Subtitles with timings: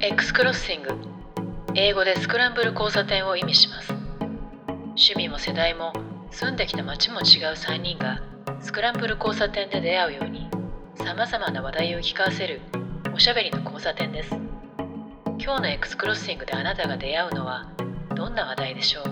[0.00, 0.90] X クロッシング
[1.74, 3.92] 英語でスクランブル交差点を意味します。
[4.90, 5.92] 趣味も世代も
[6.30, 7.24] 住んできた街も違う
[7.54, 8.22] 3人が
[8.60, 10.48] スクランブル交差点で出会うように
[11.04, 12.60] さまざまな話題を聞かせる
[13.12, 14.36] おしゃべりの交差点です。
[15.40, 17.68] 今日の X クロッシングであなたが出会うのは
[18.14, 19.04] どんな話題でしょう？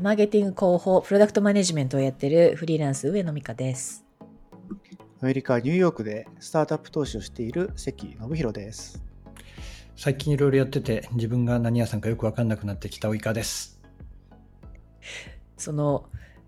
[0.00, 4.04] マーケティング広報、プロダクトマネジメントをやってるフリーランス上野美香です。
[5.22, 9.00] アメリカ・ニューヨークでスタートアップ投資をしている関信弘です。
[9.94, 13.80] 最近いろいろやってて自分が何屋さんかよく分かんなくなってきた及川です。
[15.56, 16.06] その、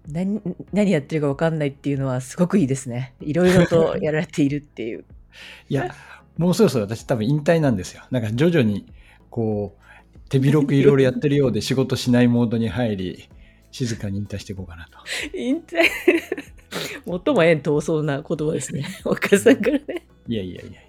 [0.08, 0.42] 何、
[0.72, 3.14] 何やってるか分かんないっていうのはすごくいいですね。
[3.20, 5.04] いろいろとやられているっていう。
[5.70, 5.94] いや、
[6.36, 8.02] もうそろそろ私多分引退なんですよ。
[8.10, 8.86] なんか徐々に
[9.30, 13.28] こう手広くいろいろやってるようで仕事しないモードに入り、
[13.74, 14.98] 静かに引退していこうかなと。
[15.36, 15.78] 引退？
[17.24, 18.86] 最も縁遠そうな言葉ですね。
[19.04, 20.06] お母さんからね。
[20.28, 20.80] いやいやいやいや。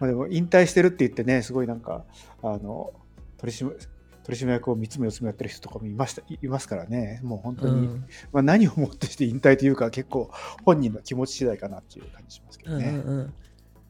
[0.00, 2.06] まあ、でも引退してるって言ってね、すごいなんか、
[2.42, 2.94] あの、
[3.36, 3.76] 取締
[4.22, 10.30] 取締役を3つも4つもやってる人とかもいましたいいますからね、もう本当に、うんまあ、何をもってして引退というか、結構
[10.64, 12.92] 本人の気持ち次第かなっていう感じしますけうんうどね。
[12.92, 13.34] んうん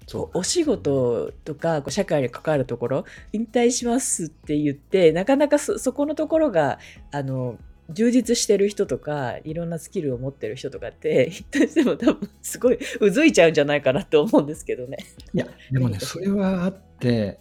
[0.06, 6.78] そおお仕事とかこう社会に関わるところ引退しますって言ってなかなかそそこのところが
[7.10, 7.58] あの
[7.90, 14.98] 充実してる人とかいろんなスキルを持ってる人とかって 引退しても多分すごいうずいちゃうんじゃないかなって思うんですけどね。
[15.34, 15.36] う。
[15.36, 17.38] いや、 でもね、それはあって、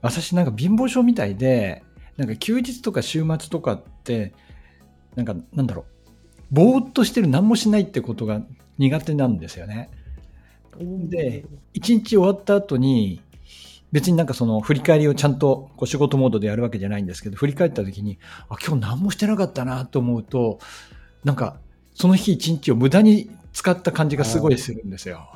[0.00, 1.82] 私なんか貧乏症みたいで、
[2.16, 4.32] なんか休日とか週末とかって、
[5.16, 8.42] なんかなんだろう、ぼーっとしてる何もしないってことが
[8.78, 9.90] 苦手なんですよね。
[10.78, 13.20] で一日終わった後に
[13.92, 20.58] 別になんかその振り返りをちゃんとこう仕事モードでやるわけじゃないんですけど振り返った時にあ今日何もしてなかったなと思うと
[21.24, 21.58] なんか
[21.94, 25.28] その日一日を無駄に使った感じがすごいするんですよ。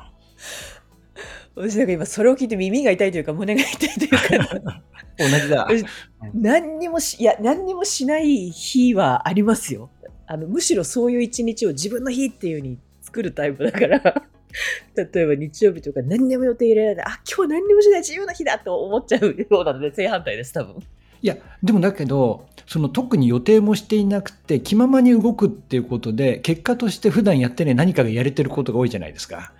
[1.54, 4.82] 私なんか今それを聞いて耳が痛いというか胸が痛いというか
[5.18, 5.66] 同じだ。
[5.68, 5.84] 私
[6.32, 9.90] 何にもしいや何にもしない日はありますよ
[10.26, 14.22] あのむしろそういう一日を自分の日っていう風に作るタイプだから
[14.96, 20.76] 例えば日曜日とか何にも予定入れられないあ今日何にもしない自由な日だと思っちゃうようなので正反対です多分
[21.22, 29.52] いやでもだけどその特に予定もしていなくて気ままに動くっていうことで結果として普段やってね何かがやれてることが多いじゃないですか。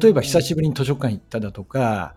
[0.00, 2.14] 例えば久しぶりに図書館行っただとか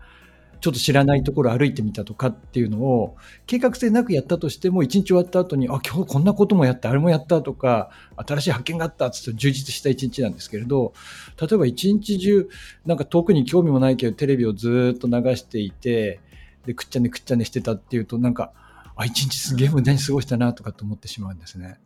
[0.64, 10.94] ちょっと知らないところ歩いてみたとかっていうのを計画性なくやったとしても一日終わった後にあ今日こんなこともやったあれもやったとか新しい発見があったっつって充実した一日なんですけれど
[11.38, 12.48] 例えば一日中
[12.86, 16.20] なんか遠くに興味もないけどテレビをずっと流していて
[16.64, 18.50] でくっちゃねくっちゃねしてたっていうとなんか
[18.96, 21.78] あ一日すげえ無駄に過ごしたなとかと思ってしまうんですね。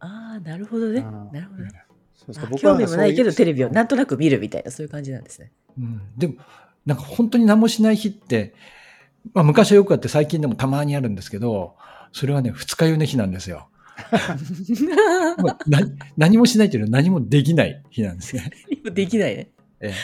[0.00, 1.02] ああなるほどね。
[1.02, 1.84] なるほどね。
[2.14, 2.48] そうですか。
[2.50, 5.52] あ興味もないけどテレビをななんとなく見るみたいなそういう感じなんですね。
[5.78, 6.34] うん、でも
[6.86, 8.54] なんか本当に何もしない日って、
[9.34, 11.76] まあ、昔はよくあって最近でもたまにあるんですけど
[12.12, 13.68] それはね二日酔いの日なんですよ。
[15.38, 15.80] も うな
[16.16, 18.50] 何もしないというのは何もできない日なんですね。
[18.70, 19.50] 今できないね
[19.80, 19.94] ええ、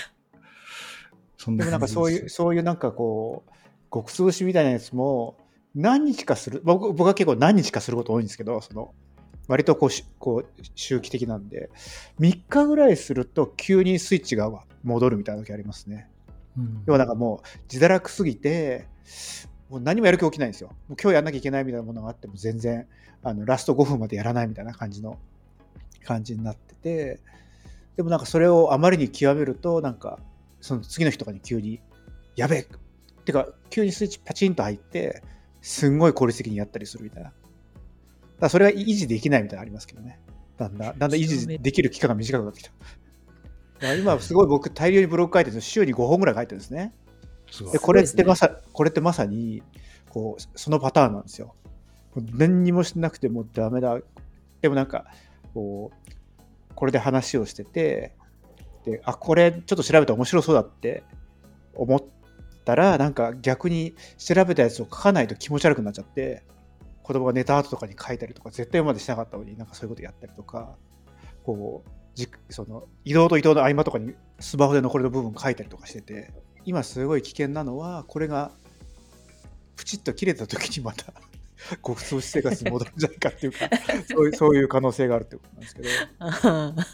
[1.36, 3.50] そんでもなんかそういう、そういうなんかこう、
[3.92, 5.36] 極潰しみたいなやつも、
[5.74, 8.92] 何日かする、僕僕は結構何日かすること多いんですけど、その、
[9.46, 11.70] 割とこうしこう周期的なんで、
[12.20, 14.50] 3日ぐらいすると急にスイッチが
[14.82, 16.10] 戻るみたいな時ありますね。
[16.86, 18.86] 要はなんかもう自堕落すぎて、
[19.68, 20.68] もう何もやる気起きないんですよ。
[20.88, 22.86] もう今日やんなきゃいけないみたいなものがあっても全然
[23.22, 25.18] あのラスト5分までやらないみたいな感じの
[26.04, 27.20] 感じになってて、
[27.96, 30.18] でもなんかそれをあまりに極めると、なんか
[30.60, 31.80] その次の日とかに急に、
[32.36, 32.66] やべえっ
[33.24, 35.22] てか急にスイッチパチンと入って、
[35.60, 37.32] すんごい効率的にやったりするみたいな。
[38.40, 40.20] だそれが維持できないみたいなのありますけどね。
[40.56, 42.72] だんだん、だんだん維持できる期間が短くなってきた。
[43.80, 46.92] 今すごい僕大量にブログ書いてるんですよ週に5本ぐらい書いてるんですね。
[47.50, 49.62] すごいでこれってまさ、これってまさに
[50.10, 51.54] こうそのパターンなんですよ。
[52.32, 53.98] 何にもしなくてもうダメだ。
[54.60, 55.06] でもなんか
[55.54, 58.14] こうこれで話をしてて
[58.84, 61.04] であこれちょっと調べたら面白そうだって
[61.74, 62.02] 思っ
[62.64, 66.42] たらなんか逆に調べたやつを書かないと気持ち悪くなっちゃって
[67.02, 70.76] 子供が寝た後とかに書いたりとか絶対今までしなかったのになんかそういうことやったりとか
[71.44, 76.32] こうじその移動と移動の合間とかにスマホで残りの部分書いたりとかしてて
[76.64, 78.50] 今すごい危険なのはこれが
[79.76, 81.12] プチッと切れた時にまた
[81.86, 83.58] 極通生活に戻るんじゃないかっていうか
[84.10, 85.88] そういうそういう可能性があるってことなんですけど。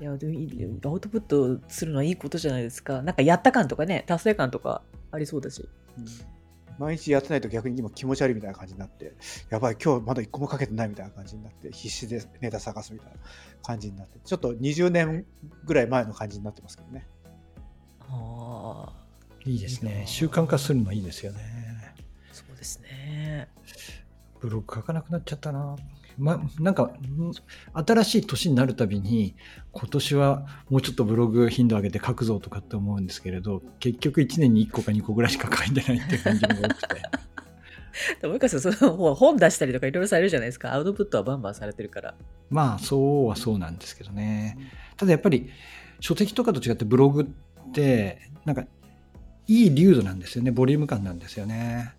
[0.00, 3.02] いやでもいいアウトプットするのはいいことじゃないですか。
[3.02, 5.68] なんかやった感とかね達成感とかありそうだし。
[5.98, 6.37] うん
[6.78, 9.14] 毎日やってないと逆に今気持ち悪いみたいな感じになって
[9.50, 13.16] やばい今日まだ一個もかけてないみたいな感じになって必死でネタ探すみたいな
[13.62, 15.26] 感じになってちょっと20年
[15.64, 17.06] ぐらい前の感じになってますけどね
[18.10, 19.08] ああ
[19.44, 20.04] いいですね。
[20.06, 21.94] 習慣化するのいいですよね。
[22.32, 23.48] そうですね。
[24.40, 25.76] ブログ書かなくなっちゃったな。
[26.18, 27.32] ま、なんか、ん
[27.86, 29.34] 新しい年になるたびに、
[29.72, 37.02] 今年はもうちょっとブログ頻度上げて書くぞとかって思うんですけれど、結局1年に1個か2個ぐらいしか書いてないっていう感じが多くて。
[38.20, 40.72] でも、かしたらその本本出したりとかいろいろされるじゃないですか。
[40.74, 42.14] アウトプットはバンバンされてるから。
[42.50, 44.58] まあ、そうはそうなんですけどね。
[44.96, 45.50] ただやっぱり、
[46.00, 48.66] 書籍とかと違ってブログって、なんか、
[49.46, 50.50] いい流度なんですよね。
[50.50, 51.94] ボリューム感なんですよね。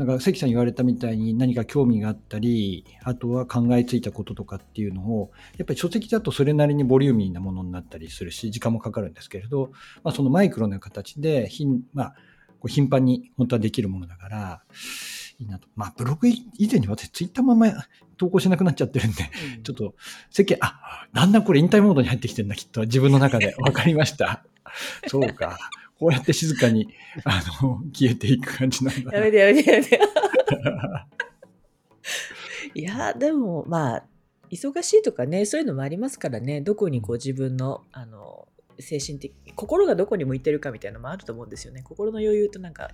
[0.00, 12.14] なんか関さん言われたみたいに何か興味があったり、あとは考えついたこととかっていうのを、やっぱり書籍だとそれなりにボリューミーなものになったりするし、時間もかかるんですけれど、まあ、そのマイクロな形で頻、まあ、
[12.60, 14.62] こう頻繁に本当はできるものだから、
[15.38, 15.68] いいなと。
[15.76, 17.70] まあ、ブログ以前に私ツイッターもあんま
[18.16, 19.28] 投稿しなくなっちゃってるんで、
[19.64, 19.94] ちょっと
[20.30, 22.80] 世間、あ、だんだんこれ引退モードに入ってきてるんだ、きっと。
[22.84, 23.54] 自分の中で。
[23.58, 24.46] わかりました。
[25.08, 25.58] そうか。
[26.00, 26.88] こうやって静かに、
[27.24, 29.18] あの、消えていく感じなんだ。
[29.18, 30.00] やめてやめてやめて。
[32.74, 34.04] いや、でもまあ、
[34.50, 38.48] 忙しいとかね、そういうのもありますからね、どこにこう自分の、あの、
[38.78, 41.82] 精神的、心がどこに向いてるかみたいなのもあると思うんですよね。
[41.82, 42.90] 心の余裕となんか、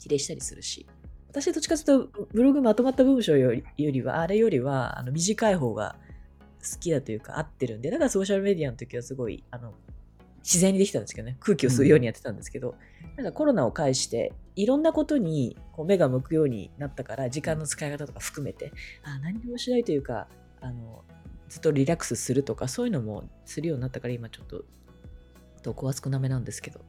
[0.00, 0.86] 比例したりするし。
[1.28, 5.94] 私どっちかというと、ブログまとまった文章よりよりは、あれよりは、あの短い方が
[6.72, 9.74] 好きだというか合ってるんで、だからソーシャルメディアの時はすごい、あの、
[10.44, 12.74] 自然にできたんですけどね、空気を吸うようにやってたんですけど、
[13.16, 18.70] なんかコロナを介して、いろんなことにこう目が向くようになったから、時間の使い方とか含めて、
[19.02, 20.28] あ何もしないというか、
[20.60, 21.02] あの、
[21.48, 24.64] ずっとリラックスするとか、そういうのもするようになったから、今ちょっと、
[25.62, 26.80] 投稿は少なめなんですけど。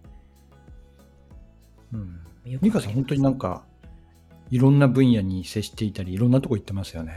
[1.94, 2.52] うん。
[2.52, 3.64] よくミカさん、本当になんか、
[4.50, 7.14] いろんな分野に接していたり、いろんなとこ行ってますよね。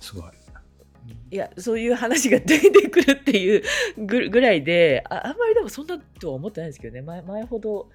[0.00, 0.43] すごい。
[1.30, 3.62] いや、そういう話が出てくるっていう
[3.96, 7.88] ぐらいで、ああんまりでもそんなとは思ってないですけどね、前前ほど、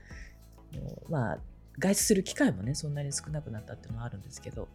[1.10, 1.40] まあ、
[1.78, 4.68] 外出する機会もね、そんなに少なくなったっていうのはあるんですけど、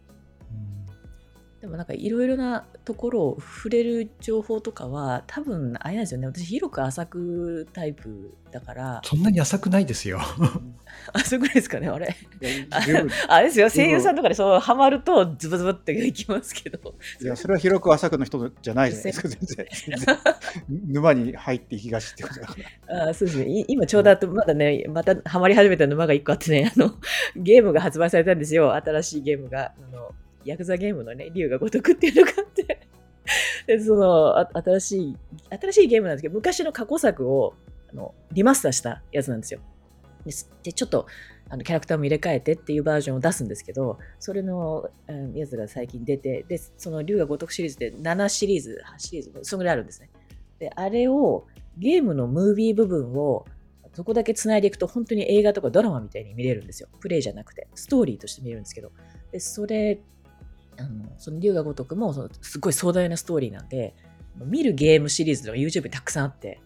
[1.64, 10.20] でもなんかいろいろなところを触れる情報とかは、多分あれなんですよね、私広く浅くタイプだから、そんなに浅くないですよ。
[11.14, 12.14] 浅くないですかね、あれ。
[13.30, 19.66] あれですよ、声優さんとかでそうハマるとズブズブっていきますけど、いや、それは広く浅くの人じゃないじゃないですか、全然。
[19.86, 20.18] 全然
[20.88, 22.56] 沼に入っていきがちってことだか
[22.88, 23.08] ら。
[23.08, 23.48] あそうですね。
[23.48, 26.96] い今ちょうどあとまだね、またハマり始めた沼が一個あってね、あの、
[27.34, 28.74] ゲームが発売されたんですよ。
[28.74, 29.72] 新しいゲームが。
[29.78, 30.14] あの、
[30.44, 32.80] ヤクザゲームのね、竜が如くっていうのがあって。
[33.66, 35.16] で、その、新しい、
[35.50, 37.54] 新しいゲームなんですけど、昔の過去作を、
[37.90, 39.60] あの、リマスターしたやつなんですよ。
[40.24, 40.32] で
[40.62, 41.06] で、ちょっと、
[41.50, 50.10] あのキャラクターも入れ替えてっていうバージョンを出すんですけど、それの、うんやつが最近出て、で、その竜が如くシリーズで7シリーズ、8シリーズ、そのぐらいあるんですね。
[50.58, 51.46] で、あれを、
[51.76, 53.46] ゲームのムービー部分を
[53.94, 56.88] そこだけ繋いでいくと本当に映画とかドラマみたいに見れるんですよ。
[57.00, 58.90] プレイじゃなくて、ストーリーとして見れるんですけど。
[59.30, 60.00] で、それ、
[60.78, 63.94] あのその龍が如くもそのすごい壮大なストーリーなんで、
[64.38, 66.60] 見るゲームシリーズが YouTube にたくさんあって、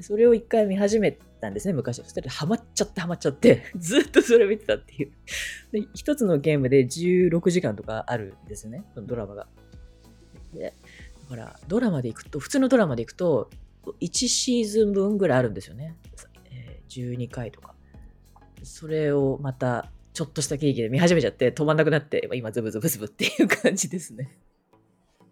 [0.00, 1.98] それを一回見始めたんですね、昔。
[1.98, 5.12] そしたらハマっちゃってハマっちゃって、 ずっとそれ見てたっていう。
[5.72, 9.46] で、一つのゲームで16時間とかあるんですよね、そのドラマが。
[10.52, 10.74] で、
[11.22, 13.50] だからドラマで行くと、普通のドラマで行くと、
[14.00, 15.96] 1シーズン分ぐらいあるんですよね。
[16.88, 17.74] 12回とか。
[18.62, 24.30] それをまた、ちょっとしたケーキで見始めちゃって、止まんなくなって、今、ズブズブズブっていう感じですね。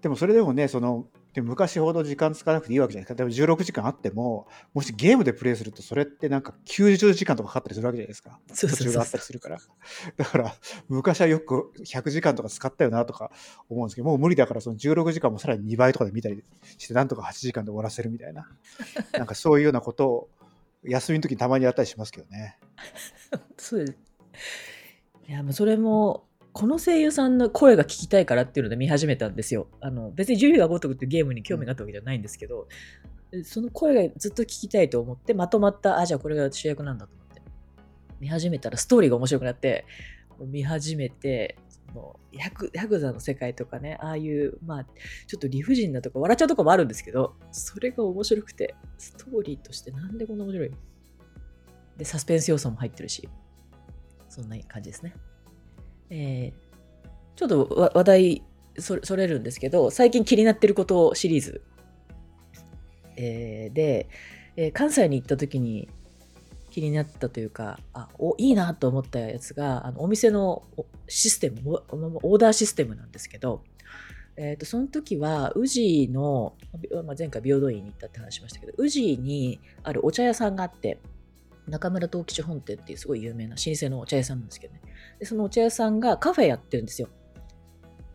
[0.02, 3.14] でもそれでもね、その、でも昔ほど時間使わなくていいわけじゃないですか。
[3.14, 8.40] でも16時間あっても、もしゲームでプレイすると、それってなんか90時間とかかかったりするわけじゃないですか。
[8.48, 9.58] そうそうそう途中があったりするから。
[10.16, 10.54] だから、
[10.88, 13.30] 昔はよく100時間とか使ったよなとか
[13.70, 16.42] 思うんですけど、もう無理だから、その16時間もさらに2倍とかで見たり
[16.76, 18.50] して、なんとか8時間で終わらせるみたいな。
[19.16, 20.28] なんかそういうようなことを、
[20.82, 22.58] 休みの時にたまにやったりしますけどね。
[23.56, 23.98] そうです。
[25.32, 29.66] いや、もうそれも、この声優さんの声が聞きたいからっていうので見始めたんですよ。
[29.80, 32.68] あの別にジュリーが如くっていうゲームに興味があったわけじゃないんですけど、
[33.42, 37.40] その声がずっと聞きたいと思って、まとまった、あ、じゃあこれが主役なんだと思って。
[38.20, 39.86] 見始めたらストーリーが面白くなって、
[40.38, 50.70] 見始めて、そのヤクヤクザの世界とかね、ああいう、まあ、ちょっと理不尽なとか、笑っちゃうとこもあるんですけど、それが面白くて、ストーリーとしてなんでこんな面白い
[51.96, 53.26] で、サスペンス要素も入ってるし、
[54.32, 55.14] そんな感じですね。
[56.10, 56.72] えー
[57.34, 58.42] ちょっと話題
[58.78, 61.62] それるんですけど、最近気になってることシリーズ、
[63.16, 64.08] えーで、
[64.56, 65.88] えー関西に行った時に
[66.70, 70.62] 気になったというか、あおいいなと思ったやつが、あのお店の
[71.08, 73.62] システム、オーダーシステムなんですけど、
[74.36, 76.54] えー、とその時は宇治の、
[77.04, 80.98] まあ前回平等院に行ったって話しましたけど宇治にあるお茶屋さんがあって
[81.69, 84.81] 中村東吉本店っていうすごい有名な老舗のお茶屋さんなんですけどね。
[85.19, 87.09] でそのお茶屋さんがカフェやってるんですよ。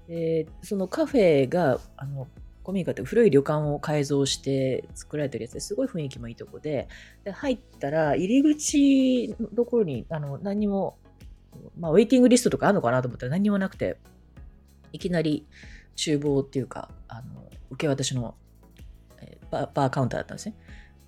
[0.07, 2.27] でそのカフェが、あの、
[2.63, 6.89] 古民家って古い旅館を改造して作られてるやつですごい雰囲気もいいとこで、
[7.23, 10.97] で入ったら入り口のところにあの何にも、
[11.79, 13.97] まあ、ウェイティングリストとかあるのかなと思ったら何にもなくて、
[14.91, 15.47] いきなり
[15.95, 18.35] 厨房っていうか、あの受け渡しの
[19.49, 20.55] バーバーカウンターだったんですね。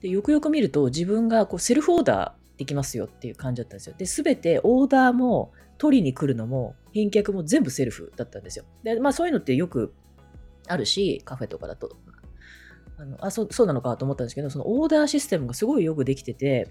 [0.02, 3.96] でよくよく見ると自分がこうセルフオーダーできますよっていう感じだったんですよ。
[3.98, 8.66] で、すべてオーダーも取りに来るのも返却も全部セルフだったんですよ。
[8.84, 9.94] で、まあそういうのってよく
[10.68, 11.98] あるし、カフェとかだと。
[12.98, 16.70] あのあそうそうなのかと思ったんですけど、そのオーダーシステムがすごいよくできてて、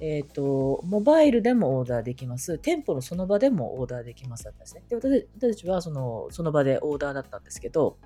[0.00, 2.58] えっ、と、モバイルでもオーダーできます。
[2.58, 4.84] 店舗のその場でもオーダーできますだったんですね。
[4.88, 7.98] で、私たちはそのその場でオーダーだったんですけど、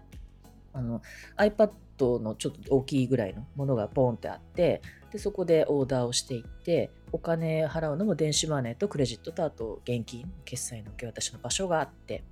[0.73, 1.03] あの
[1.37, 12.25] iPad のちょっと大きいぐらいのものがポンってあって、でそこでオーダーをしていって、お金払うのも電子マネーとクレジットとあと現金、決済の受け渡しの場所があって、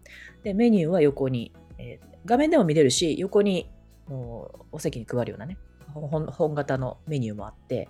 [0.42, 3.70] でメニューは横に、えー画面でも見れるし、横に
[4.10, 5.56] お席に配るようなね、
[5.94, 7.88] 本型のメニューもあって、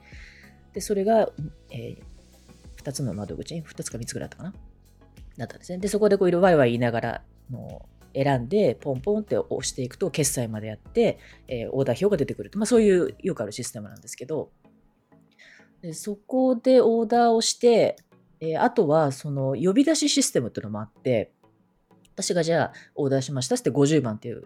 [0.73, 1.29] でそれが、
[1.71, 1.97] え
[2.77, 4.55] 2つの窓口、2つか3つぐらいだったかな？
[5.37, 5.79] だったんですね。
[5.79, 12.59] で、そこでこういろいろワイワイ言いながら、もう選んで、ポンポンって押していくと、決済までやって、えーオーダー表が出てくると。
[12.59, 14.51] まあ、そういうよくあるシステムなんですけど、
[15.83, 17.97] でそこでオーダーをして、
[18.41, 21.33] えーあとはその呼び出しシステムっていうのもあって、
[22.15, 24.45] 私がじゃあオーダーしましたって50番っていう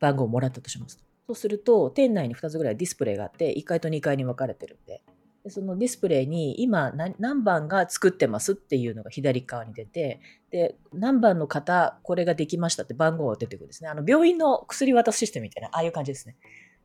[0.00, 1.04] 番号をもらったとしますと。
[1.28, 5.02] そうすると、店内に2つぐらいディスプレイがあって、1階と2階に分かれてるん、で
[5.50, 13.88] そのディスプレイに今何番が作ってますっていうのが左側に出て、で、何番の方、これができましたって番号が出てくるんですね。
[13.88, 16.36] あの病院の薬渡すシステムみたいな、ああいう感じですね。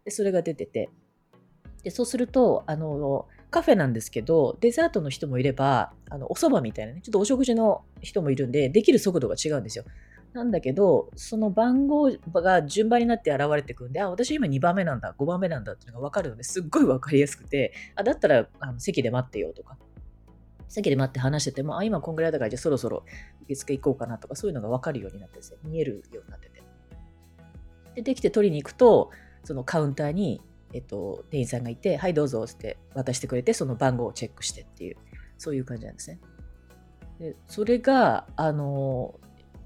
[0.03, 0.89] で、それが出てて、
[1.84, 9.86] で、そうすると、あの、カフェなんですけど、デザートの人もいれば、あのお蕎麦みたいなね、ちょっとお食事の人もいるんで、できる速度が違うんですよ。
[10.36, 19.77] なんだけど、その番号が順番になって現れてくるんで、あ、私今2番目なんだ、5番目なんだっていうのが分かるのですっごい分かりやすくて、あ、だったらあの席で待ってよとか、
[20.68, 23.06] 席で待って話してても、あ、今こんぐらいだからじゃあそろそろ
[23.44, 26.62] 受付行こうかなとか、そういうのが分かるようになってですね、見えるようになってて。
[27.96, 29.12] で、できて取りに行くと、
[29.46, 30.42] そのカウンターに、
[30.74, 34.98] えっと、店員さんがいて、はい、どうぞって渡してくれて、その番号をチェックしてっていう、
[35.38, 36.20] そういう感じなんですね。
[37.20, 39.18] でそれが、あの、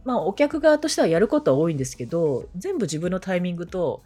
[0.09, 4.01] まあ、お客側としてはやることは多いんですけど、全部自分のタイミングと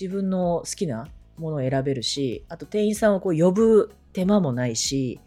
[0.00, 5.18] 自分の好きなものを選べるし、あと店員さんをこう呼ぶ手間もないし、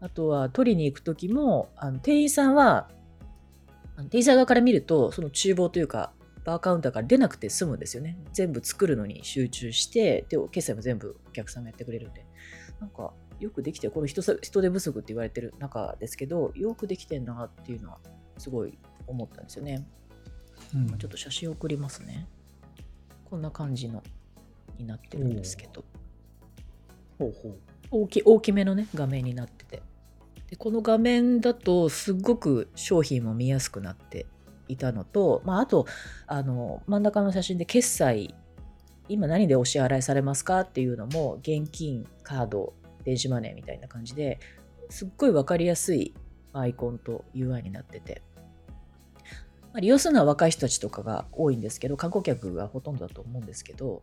[0.00, 2.88] あとは取りに行くときも、あの店員さんは、
[4.08, 8.16] 店員さん側から見ると、その厨房というか、バーカウンターから出なくて済むんですよね。
[8.32, 12.24] 全部作るのに集中して、で、決済も全部お客さんがやってくれるんで。
[12.80, 17.98] なんか、よくできて、この人人手不足って言われてる中ですけど、よくできてんなっていうのは、
[18.38, 18.78] すごい
[19.12, 19.86] 思ったんですよね。
[20.74, 22.26] うんちょっと写真送りますね。
[23.24, 24.02] こんな感じの
[24.78, 25.84] になってるんですけど、
[27.18, 27.58] ほうほう。
[27.90, 29.82] 大き大きめのね、画面になってて。
[30.48, 34.26] でこの画面だと、すっごく商品も見やすくなって
[34.68, 35.86] いたのと、まあ、あと、
[36.26, 38.34] あの、真ん中の写真で決済、
[39.08, 44.38] 今何でお支払いされますかっていうのも、現金、カード、電子マネーみたいな感じで
[44.88, 46.14] すっごいわかりやすい
[46.52, 48.22] アイコンと UI になってて、
[49.72, 54.02] まあ、利用するのは若い人たちとかが多いんですけど、観光客がほとんどだと思うんですけど、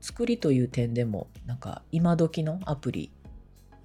[0.00, 3.12] 作りという点でも、なんか今時のアプリ、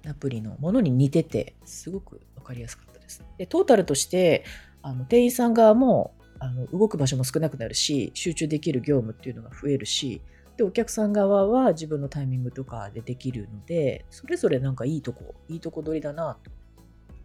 [0.08, 3.24] アプリのものに似てて、すごくわかりやすかったです。
[3.38, 4.44] で、トータルとして、
[4.82, 10.20] あの店員さん側もあの動く場所も少なくなるし、集中できる業務っていうのが増えるし、
[10.56, 16.50] で、お客さん側は自分のタイミングとかでできるので、それぞれなんかいいとこ、いいとこ取りだなと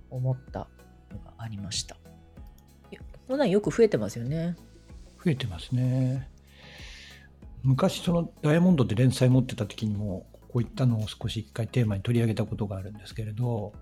[0.09, 0.67] 思った
[1.11, 1.97] のがありました。
[3.29, 4.55] いやこんなんよく増えてますよね。
[5.23, 6.27] 増えてますね。
[7.61, 13.73] 昔そのダイヤモンドで連載持ってた時にもこういったのを少し一回テーマに取り上げたことがあるんですけれど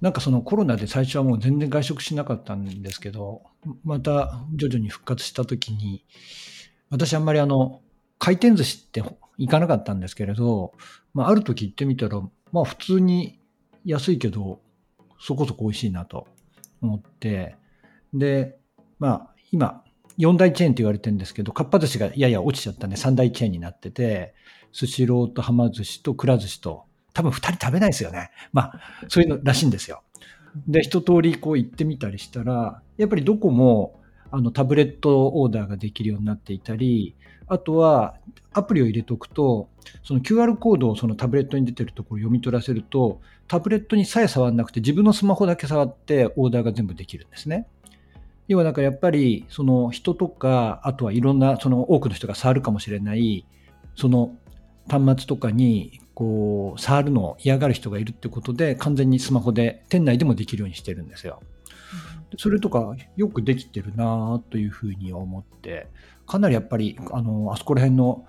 [0.00, 3.42] なんかそのコロナで最初はもう全然外食しなかったんですけど
[3.84, 6.04] また徐々に復活した時に
[6.90, 7.80] 私あんまりあの
[8.18, 9.02] 回転寿司って
[9.38, 10.74] 行かなかったんですけれど、
[11.14, 12.20] まあ、ある時行ってみたら
[12.52, 13.40] まあ普通に
[13.84, 14.60] 安いけど
[15.20, 16.26] そこそこ美味しいなと
[16.82, 17.56] 思って
[18.14, 18.56] で
[18.98, 19.84] まあ今
[20.18, 24.34] 4大チェーンと言われてるんですけど、かっぱ寿司がやや落ちちゃったんで3大チェーンになってて、
[24.72, 28.30] スシローとはま寿司とくら寿司と、多分2人食べないですよね。
[28.52, 30.02] まあ、そういうのらしいんですよ。
[30.66, 37.14] で、一通りこう行ってみたりしたら、やっぱりどこも、あのタブレットオーダーができるようになっていたり、
[37.46, 38.16] あとは
[38.52, 39.68] アプリを入れておくと、
[40.02, 47.68] その QR コードをそのタブレットに出てるところを読み取らせると、タブレットにさえ触らなくて、自分のスマホだけ触ってオーダーが全部できるんですね。
[48.46, 53.46] 要はだからやっぱり、その人とか、あとはいろんな、その多くの人が触るかもしれない、
[53.96, 54.36] その
[54.88, 61.40] 端末とかにこう触るのを嫌がる人がいるってことで、完全にスマホで店内でもできるようにしてるんですよ。
[62.36, 65.88] それとかよくできてるなというふうに思って、
[66.26, 68.26] かなりやっぱりあのあそこら辺の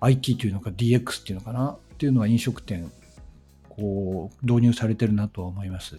[0.00, 2.90] IT というのか DX っていうのかなっていうのは飲食店
[3.68, 5.98] こう導入されてるなと思います。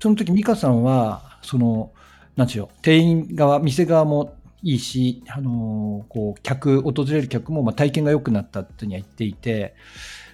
[0.00, 1.92] その時美香さんはその
[2.38, 9.74] なんでしょう店員側店側もいいし、あのこう客訪れる客もま体験が良くなったってには言っていて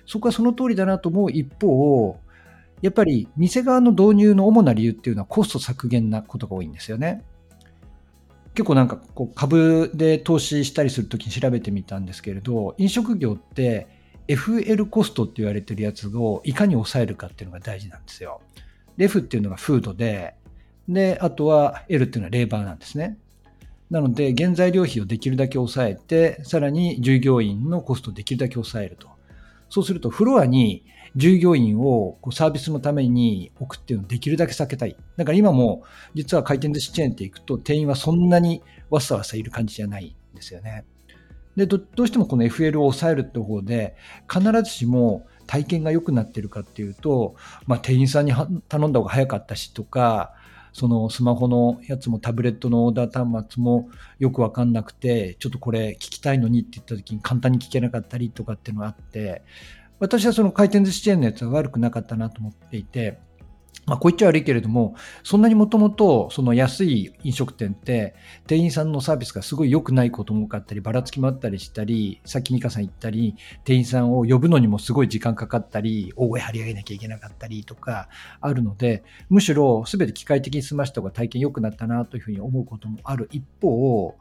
[0.07, 2.19] そこはその通りだなと思う一方
[2.83, 7.23] やっぱり店側の導入の主な理由っていうのはコスト削減なことが多いんですよね。
[8.55, 13.89] 結構なんかこう株で投資したりするときに調べてみたんですけれど、飲食業って
[14.29, 18.43] FL コストって言われてるやつをいかに抑えるかっていうのが大事なんですよ。
[18.99, 20.35] F っていうのがフードで、
[20.89, 23.19] で、あとは L っていうのはレーバーなんですね。
[23.91, 29.09] なので、原材料費をできるだけ抑えて、さらに従業員のコストをできるだけ抑えると。
[29.69, 30.85] そうすると、フロアに
[31.17, 34.97] 従業員をこうサービスのために置くっていうのをできるだけ避けたい。
[35.17, 40.85] だから今も実は回転寿司チェーンっていくと店員はそんなにわさわさいる感じじゃないんですよね。
[41.57, 43.95] でどうしてもこの FL を抑えるって方で
[44.29, 47.37] 必ずしも体験が良くなってるかっていうと、
[47.67, 48.33] まあ、店員さんに
[48.69, 50.33] 頼んだ方が早かったしとか
[50.75, 53.89] そのスマホのやつもタブレットのオーダー端末も
[54.19, 59.43] よくわかんなくてちょっとこれ聞きたいのにって言った時に簡単に聞けなかったりとかっていうのがあって
[60.01, 63.19] 私はその回転寿司チェーンのやつは悪くなかったなと思っていて、
[63.87, 68.15] まあ、こう言っちゃ悪いけれども、そんなにもともとその安い飲食店って
[68.47, 78.09] 店員さんのサービスがすごい良くないことも多かったり、ばらつきもあったりしたり、さっき美香さん言ったり、店員さんを呼ぶのにもすごい時間かかったり、大声張り上げなきゃいけなかったりとか
[78.41, 84.17] あるので、むしろ全て機械的に済ました方が体験良くなったなというふうに思うこともある一方、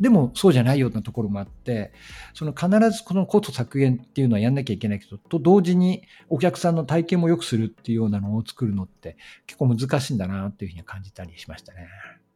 [0.00, 1.92] でもそうじゃないようなところもあって、
[2.34, 11.88] その必ずこのコスト削減っていうのはやんなきゃいけないけど、と同時にお客さんの体験も良くするっていうようなのを作るのって結構難しいんだなっていうふうに感じたりしましたね。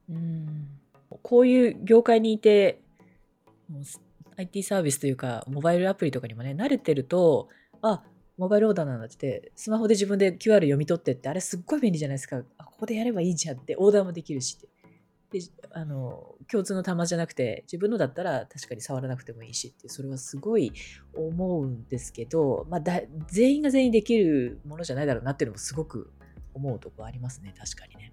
[0.09, 0.69] うん
[1.23, 2.81] こういう業界にいて、
[4.37, 7.49] IT サービスというか、モバイルアプリとかにもね、慣れてると、
[7.83, 8.03] あ、
[8.39, 12.43] モバイルオーダーなんだって、スマホで自分で QR 読み取ってって、あれすっごい便利じゃないですか。
[12.59, 14.69] あここでやればいいじゃんって、オーダーもできるしって。
[15.31, 15.41] で
[15.73, 20.73] あの共通の端末じゃなくて自分のだったら確かに触らなくてもいいしってそれはすごい
[21.15, 26.11] 思うんですけど、まあ、だ全員が全員できるものじゃないだろうなっていうのもすごく
[26.53, 28.13] 思うとこありますね確かにね。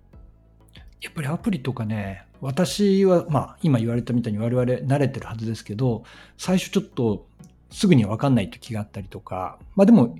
[1.01, 6.03] やっぱりアプリとかね私は、まあ、今言われたみたいに我々慣れてるはずですけど
[6.37, 7.27] 最初ちょっと
[7.71, 10.15] すぐには分かんない時があったりとかまあでも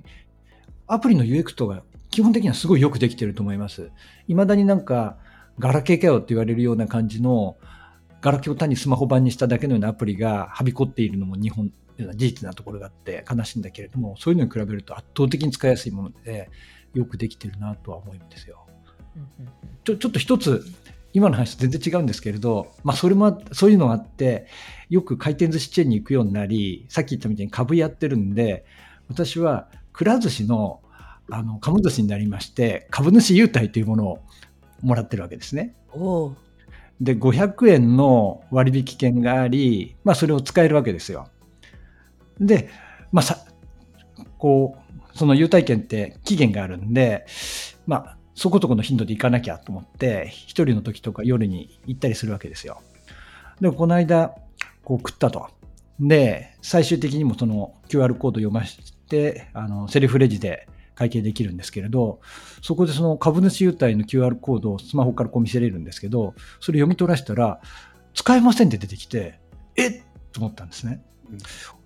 [0.86, 3.90] アプリの UX とか基本的にはすごいよくできてると思います。
[4.26, 5.18] 未だになんか
[5.58, 7.56] ガラケーかよって言われるような感じの、
[8.20, 16.50] ガラケーを単にスマホ版にしただけのようなアプリがはびこっているのも日本、事実なところがあって悲しいんだけれども、そういうのに比べると圧倒的に使いやすいもので、
[16.94, 18.66] よくできてるなとは思うんですよ。
[19.84, 20.64] ちょちょっと一つ、
[21.12, 24.46] 今の話と全然違うんですけれど、まあ、それも、そういうのがあって、
[24.90, 28.64] よく回転寿司チェーンに行くようになり、さっき言ったみたいに株やってるんで、
[29.08, 30.80] 私はくら寿司の
[31.30, 34.18] あの株主になりまして、株主優待というものを
[34.82, 35.74] もらってるわけですね。
[37.00, 41.28] で、500円の割引券があり、まあ、それを使えるわけですよ。
[42.40, 42.70] で、
[43.12, 43.38] まあ、さ、
[44.38, 47.26] こう、その優待券って期限があるんで、
[47.86, 52.80] まあ、そこそこの頻度で行かなきゃと思って、一人の時とか夜に行ったりするわけですよ。
[53.60, 54.34] でも、この間、
[54.84, 55.48] こう食ったと。
[56.00, 62.18] で、最終的にもその QR コード読まして、あの、セルフレジで会計できるんですけれど、
[62.60, 67.60] そこでその株主優待の QR コードをスマホからこう見せれるんですけど、それ読み取らせたら、
[68.14, 69.38] 使えませんって出てきて、
[69.76, 70.02] えっ？
[70.32, 71.00] と思ったんですね。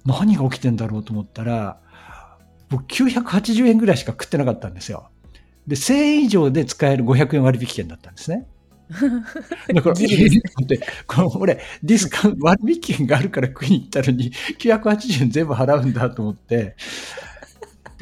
[0.07, 1.79] 何が起きてんだろうと思ったら、
[2.71, 5.11] 僕980円ぐらいしか食ってなかったんですよ。
[5.67, 8.47] で、1000円以上で使える500円割引券だったんですね。
[9.75, 9.95] だから、
[11.07, 16.77] この俺、ディスカウント、割引券があるから食いに行ったのに、980円全部払うんだと思って、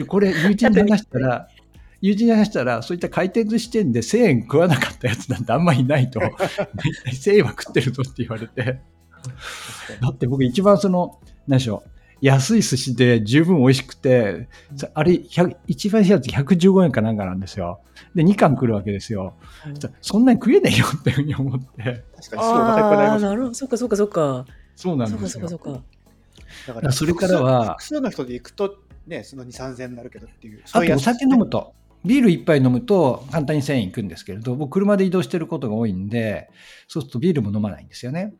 [0.00, 1.48] で、これ、友人に話したら、
[2.00, 6.54] 友人に話したら、そういった回転寿司店で1000円食わなかったやつなんてあんまりいないと、大体
[7.12, 8.80] 1000円は食ってるぞって言われて、
[10.00, 11.90] だって僕一番その、何でしょう、
[12.22, 14.48] 安い寿司で十分美味しくて、
[14.94, 17.80] あれ、100一番安いやつ115円かなんかなんですよ。
[18.14, 19.34] で、2貫来るわけですよ。
[20.00, 21.66] そんなに食えねえよっていうふうに思って。
[21.76, 23.54] 確かにすぐお高くなりああ、ますなるほど。
[23.54, 24.46] そっかそっかそっか。
[24.74, 25.48] そうなんですよ。
[25.48, 25.82] そっかそっか。
[26.66, 28.78] だかだからそれからは複数の人で行くと、
[29.10, 30.62] ね、その2、3000円になるけどっていう。
[30.64, 36.48] あそういうやつとお酒飲むと、ビール一杯飲むと簡単に1000円いくんですけれど、僕車で移動してることが多いんで、
[36.88, 38.32] そうするとビールも飲まないんですよね。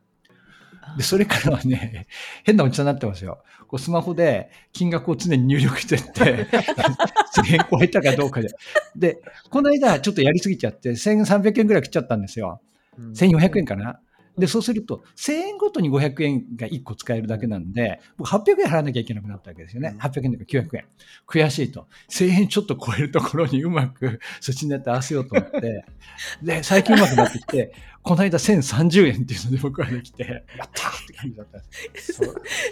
[0.97, 2.07] で、それからはね、
[2.45, 3.43] 変なおじさんになってますよ。
[3.67, 6.47] こうスマホで金額を常に入力してって、
[7.37, 8.49] 1000円超えたかどうかで。
[8.97, 9.19] で、
[9.51, 12.61] この間ちょっとやりすぎちゃって、1300円ぐらい食っちゃったんですよ。
[12.99, 14.01] うん1400円かな。
[14.39, 19.91] で、そうすると、1000円ごとに500円が1個使えるだけなんで、僕800円払わなきゃいけなくなったわけですよね。
[19.95, 20.85] うん800円とか900円。
[21.27, 21.87] 悔しいと。
[22.11, 25.85] 1000円ちょっと超えるところにうまく寿司ネタ合わせようと思って、
[26.43, 31.63] で、最近うまくなってきて、この間1030円っていうので僕はできて、やったーって感じだったん
[31.93, 32.21] です。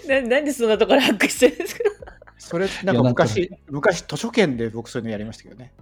[0.09, 1.83] な なんでそんなところ発掘してるんですか？
[2.38, 5.73] それ、なんか昔、昔図書券で僕そういうのやりましたけどね。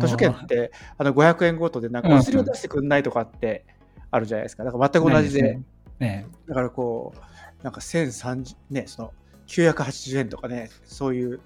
[0.00, 3.66] 図書券って、あの500円ごとで、なんかお釣りを出してくんないとかって
[4.14, 4.62] あるじゃないですか。
[4.62, 5.58] だから全く同じで、
[5.98, 6.26] ね。
[6.46, 9.12] だからこう、なんか1030、ね、その
[9.48, 11.40] 980円とかね、そういう、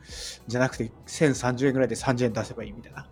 [0.47, 3.09] じゃなくて1030円ぐらいで30円出せばいいみたいな。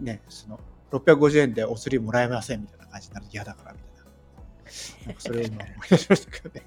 [0.00, 0.60] ね、その
[0.90, 5.06] 650円でお釣りもらえませんみたいな感じになると嫌だからみたいな。
[5.06, 6.66] なんかそれを今思い出しましたけどね。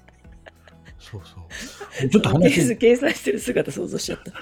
[0.98, 2.08] そうそう。
[2.08, 4.32] ちょっと計話、い計算してる姿想像しちゃった。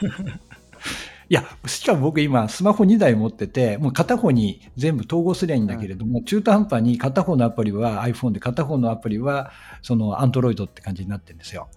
[1.35, 9.51] や、しかも僕今スマホ2台持ってて、もう片方に全部統合すりゃいいんだけれども、中途半端に片方のアプリは iPhone で片方のアプリは
[9.83, 11.69] その Android って感じになってるんですよ。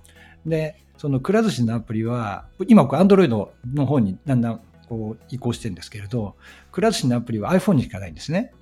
[0.46, 6.36] で、そのくら寿司のアプリは、今こう Android の方にだんだんこう移行してるんですけれど、
[6.72, 8.54] くら寿司のアプリは iPhone にしかないんですね。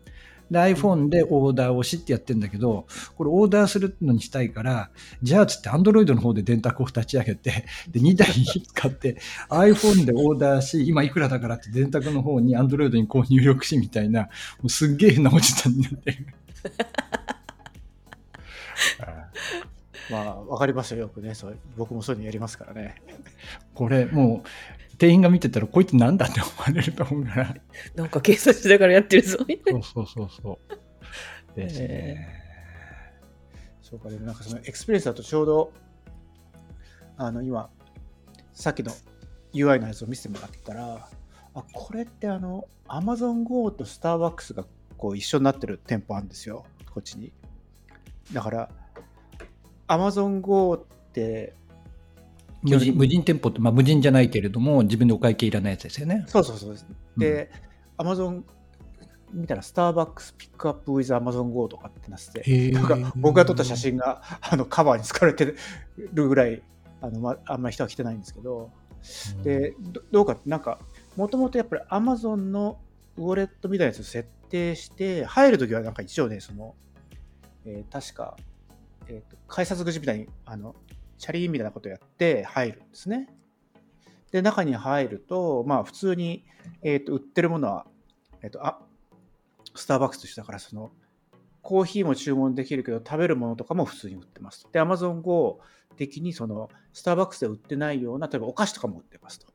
[0.52, 4.90] で、iPhone でオーダーをしってやってるんだけど、これオーダーするのにしたいから、
[5.22, 9.18] じゃあつって Android の方で電卓を立ち上げて、で、2台使って、
[9.50, 14.30] iPhone でオーダーし、今いくらだからって電卓の方に Android にこう入力しみたいな、も
[14.66, 16.18] うすっげえ変なおじさんになって。
[20.10, 21.36] まあ、わかりますよ、よくね。
[21.36, 22.96] そう僕もそういうのやりますからね。
[23.74, 27.56] これもう、店員が見てたら、こいつなんだって思われると思うから。
[27.96, 29.82] なんか計算しながらやってるぞ、みたいな。
[29.82, 30.60] そうそうそうそ
[31.56, 31.56] う。
[31.56, 32.28] ですね。
[33.82, 35.74] そうか、でもなんかそのエクスペリエンスだとちょうど、
[37.18, 37.70] あの、今、
[38.54, 38.92] さっきの
[39.54, 41.10] UI のやつを見せてもらったら、
[41.54, 44.66] あ、これってあの、Amazon Go とスターバックスが
[44.98, 47.32] こう一緒になってる店舗あるんですよ、こっちに。
[48.34, 48.70] だから、
[49.90, 51.54] Amazon Go って、
[52.62, 56.26] 無人無人店舗って、まあ、無人じゃないけれども、自分でお会計いらないやつですよね。
[56.28, 56.86] そうそうそうです。
[57.18, 57.52] で、
[57.98, 58.44] Amazon
[59.34, 65.56] 見たら、スターバックスピックアップ with Amazon Go とかってなってて、へーなんか僕が撮った写真があのカバーに使われて
[66.14, 66.62] るぐらい、
[67.02, 68.72] あのまあんまり人は来てないんですけど、
[69.44, 70.80] で、どどうかって、なんか、
[71.16, 72.80] もともとやっぱり Amazon の
[73.18, 76.76] ウォレットみたいなやつを設定して、入るときはなんか一応ね、その、
[77.66, 78.36] えー確か、
[79.10, 80.76] えーと改札口みたいに、あの、
[81.18, 83.28] チャリーみたいなことをやって入るんですね。
[84.32, 86.46] で、中に入ると、まあ普通に、
[86.82, 87.86] えーと売ってるものは、
[88.42, 88.80] えっ、と、あ、
[89.76, 90.92] スターバックスとしてだから、その、
[91.62, 94.68] コーヒーも注文できるけど、食べるものとかも普通に売ってます。
[94.72, 95.60] で、Amazon Go
[95.98, 99.48] 的に、その、スターバックスで売ってないような、例えばお菓子とかも売ってますと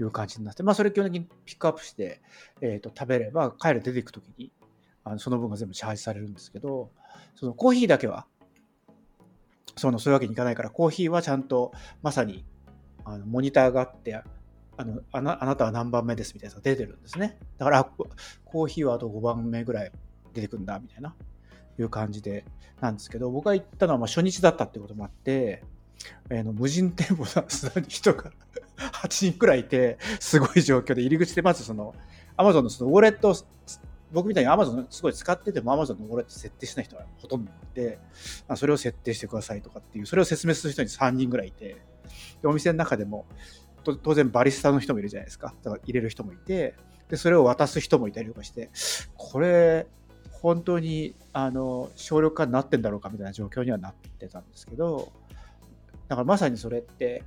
[0.00, 2.20] いう感じになって、まあ、それ基本的にピックアップして、
[2.60, 4.52] えー、と食べれば、帰る出ていくときに、
[5.04, 6.90] あのその分が全部チャージされるんですけど、
[7.36, 8.26] そのコーヒーだけは、
[9.76, 12.44] そのそういうわけにいかないから、コーヒーはちゃんとまさに
[13.04, 17.38] あのモニターがあって、あのあなあなたは何番目ですみたいなのが出てるんですね。
[17.58, 19.92] だから、コーヒーはあと5番目ぐらい
[20.32, 21.14] 出てくんだみたいな、
[21.78, 22.44] いう感じで、
[22.80, 25.62] なんですけど、僕が行ったのはまあ初日だったってこともあって、
[26.30, 28.30] あの無人店舗の砂に人が
[28.76, 31.94] 8人くらいいて、すごい状況で、入り口でまずその、
[32.36, 33.34] アマゾンのそのウォレット、
[34.12, 37.98] 僕みたいに Amazon すごい使ってても Amazon のウォレット設定しない人はほとんどいて、
[38.48, 41.76] あそれを設定してくださいとかっていう、それを説明する人に3人ぐらいいて、
[42.40, 43.26] でお店の中でも
[44.02, 45.54] 当然バリスタの人もいるじゃないですか。
[45.62, 46.74] だから入れる人もいて、
[47.08, 48.70] でそれを渡す人もいたりとかして、
[49.16, 49.86] これ、
[50.32, 55.12] 本当にあの省力化になってんだろうかみたいな状況にはなってたんですけど、
[56.08, 57.22] だからまさにそれって、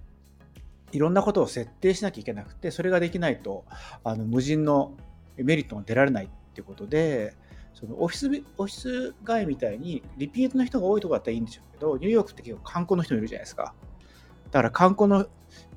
[0.92, 3.66] いろんなことを設定しなきゃいけなくて、それができないと、
[4.04, 4.96] あの無人の
[5.38, 7.36] メリットが出られないていうことで、
[7.74, 13.74] そのオフィスオフィス街みたいにリピートの人が多いとこだったらいいんでしょうけど、ニューヨークって結構観光の人もいるじゃないですか。
[14.52, 15.30] だから観光の、だか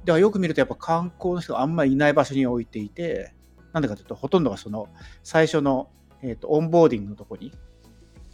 [0.07, 3.35] らよく見るとやっぱ観光の人があんまりいない場所に置いていて、
[3.73, 4.88] なんでかというと、ほとんどがその
[5.23, 5.88] 最初の、
[6.23, 7.53] えー、とオンボーディングのとこに、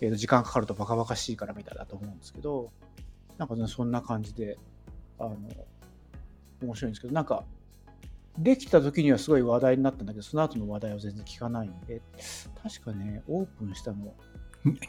[0.00, 2.70] えーと時間かかるとバカバカしいからみたいだと思うんですけど、
[3.36, 4.58] なんか、そんな感じで、
[5.18, 5.36] あの、
[6.62, 7.44] 面白いんですけど、なんか、
[8.38, 12.00] できた時にはすごい話題になったんだけど、その後の話題は全然聞かないんで、
[12.62, 14.14] 確かね、オープンしたの、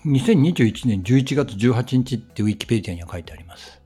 [0.06, 3.82] 2021年11月18日ってウィキペディアには書いてあります。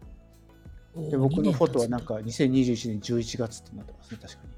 [1.10, 4.50] で僕のフォトはなんか2021年11月ってなってますね、確かに。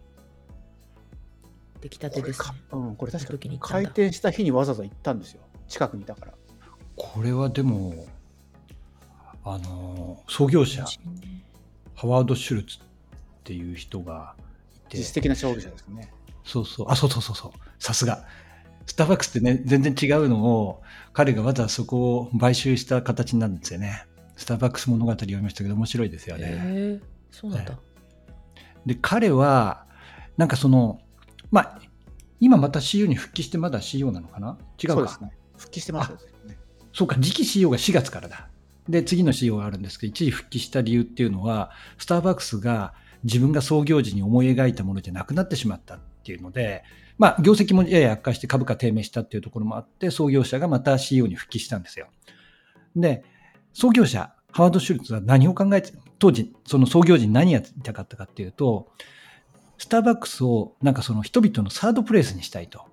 [1.81, 2.47] 出来たてですね。
[2.71, 5.41] うん、これ確か行ったんだ開店した日にわざわざ行ったんですよ。
[5.67, 6.33] 近くにいたから。
[6.95, 8.07] これはでも、
[9.43, 10.85] あの、創業者、
[11.93, 12.81] ハワード・シュルツっ
[13.43, 14.35] ていう人が
[14.93, 16.11] 実質的な勝利者ですね。
[16.43, 18.25] そうそう、あ、そうそうそうそう、さすが。
[18.85, 24.05] スターバックスってね、全然違うのを、彼がわざわざそこを買収した形になるんですよね。
[24.35, 26.99] スターバックス物語読みましたけど、面白いですよね。
[27.31, 27.79] そうなんだ。
[28.85, 29.85] で、彼は、
[30.37, 30.99] なんかその、
[31.49, 31.79] まあ、
[32.39, 34.57] 今また CEO に復帰してまだ CEO なのかな？
[34.81, 35.31] 違うかそうですね。
[35.57, 36.57] 復帰してますよね。
[36.93, 38.49] そうか、次期 CEO が4月からだ。
[38.87, 42.93] で、次の CEO があるんですけど、一時復帰した理由っていうのは、スターバックスが
[43.25, 46.83] 自分が創業時に思い描いたものじゃなくなってしまったっていうので、
[47.17, 52.07] まあ、業績もやや悪化して株価低迷したっていうところもあって、創業者がまた CEO に復帰したんですよ。
[52.95, 53.23] で、
[53.73, 58.91] 創業者、ハワード・シュルツは何を考えて、当時、その創業時に何やりたかったかっていうと、
[59.77, 62.85] スターバックスをなんかその人々のサードプレイスにしたいと。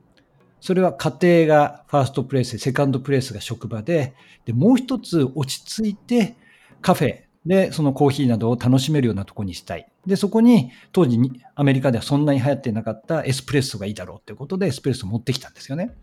[0.60, 4.14] それは家庭がファーストプレイスで、セカンドプレイスが職場で、
[4.44, 6.36] で、もう一つ落ち着いて
[6.80, 9.88] カフェでそのコーヒーなどを楽しめるようなとこにしたい。
[10.06, 15.94] で、そこに当時にアメリカではそんなに流行ってなかったエスプレッソがいいだろうっていうことでエスプレッソを持ってきたんですよね。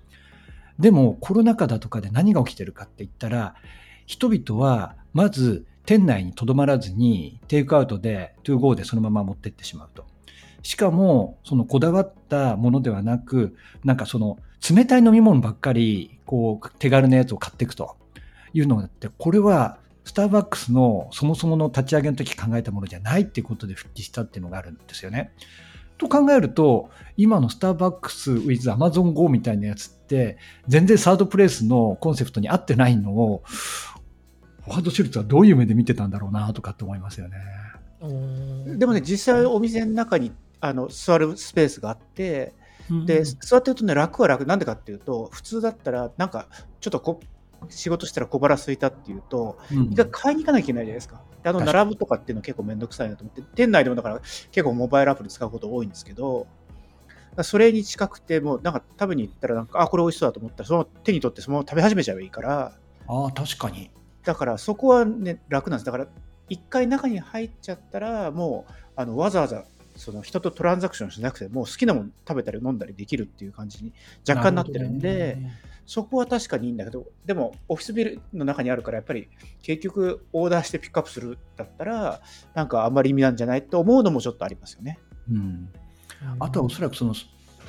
[0.79, 3.55] でもコロナ禍だとかで何が起きてるかって言ったら、
[4.05, 10.05] 人々はまず店内にとどまらずにテイクアウトで 2GO でそのまま持ってってしまうと。
[10.61, 14.37] しかも、そのこだわったものではなく、なんかその
[14.69, 17.95] 冷たい飲み物ばっかり、こう、手軽なやつを買っていくと
[18.53, 19.77] いうのがあって、これは
[20.09, 25.31] スターバックスのそもそもの立ち上げの時考えたものじゃないっていうことで復帰したっていうのがあるんですよね。
[25.99, 37.37] と考えると、今のスターバックス with Amazon Go みたいなやつって、全然サードプレイスのコンセプトに合ってないのを、フォワード・シュルツはどういう目で見てたんだろうなとかって思いますよね。
[38.79, 42.53] でもね、実際お店の中にあの座るスペースがあって、
[43.05, 44.47] で、座ってるとね、楽は楽。
[44.47, 46.47] なんでかっていうと、普通だったら、なんか、
[46.79, 47.19] ちょっとこ
[47.69, 51.21] 仕事したら小腹空いたっていうと、うん一回買いに行かなきゃいけないじゃないですか。
[51.43, 56.47] であの、並ぶとかっていうの結構めんどくさいなと思って、店内でもだから結構モバイルアプリ使うこと多いんですけど、
[57.43, 62.73] それに近くて、もうなんか食べに行ったら、なんか、あ、これ美味しそうだと思ったら、その手に取ってそのまま食べ始めちゃえばいいから、
[63.07, 63.91] ああ、確かに。
[64.23, 65.85] だからそこはね、楽なんです。
[65.85, 66.07] だから、
[66.49, 69.63] 一回中に入っちゃったら、もう、あのわざわざ、
[69.95, 73.93] その人とトランザクションしなくても、好きなもの食べたり飲んだりできるっていう感じに
[74.27, 75.37] 若干なってるんで、
[75.89, 79.27] そこは確かにいいんだけど、でも、オフィスビルの中にあるから、やっぱり
[79.63, 82.21] 結局、オーダーしてピックアップするだったら、
[82.53, 84.99] なんかあんまり意味なんじゃないと思うのもちょっとありますよね。
[85.31, 85.69] うん、
[86.39, 87.15] あとはおそらくその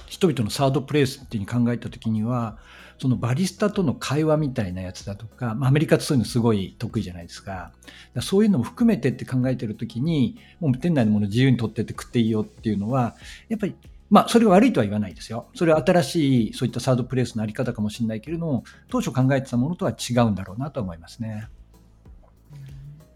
[0.06, 2.58] 人々のサードプレイスっていうに考えたときには、
[2.98, 7.72] そのバリスタとの会話みたいなやつだとか、まあ、アメリカってそういうのすごい得意じゃないですか。
[8.12, 13.16] だかそういうのも含めてって考えてるときに、もう店内のもの自由に取ってって食っていいよっていうのは、
[13.48, 13.74] やっぱり、
[14.10, 15.48] まあ、それが悪いとは言わないですよ。
[15.54, 21.48] それは新しい、そういったサードプレイスのあり方かもしれないけれども、当初考えてたものとは違うんだろうなと思いますね。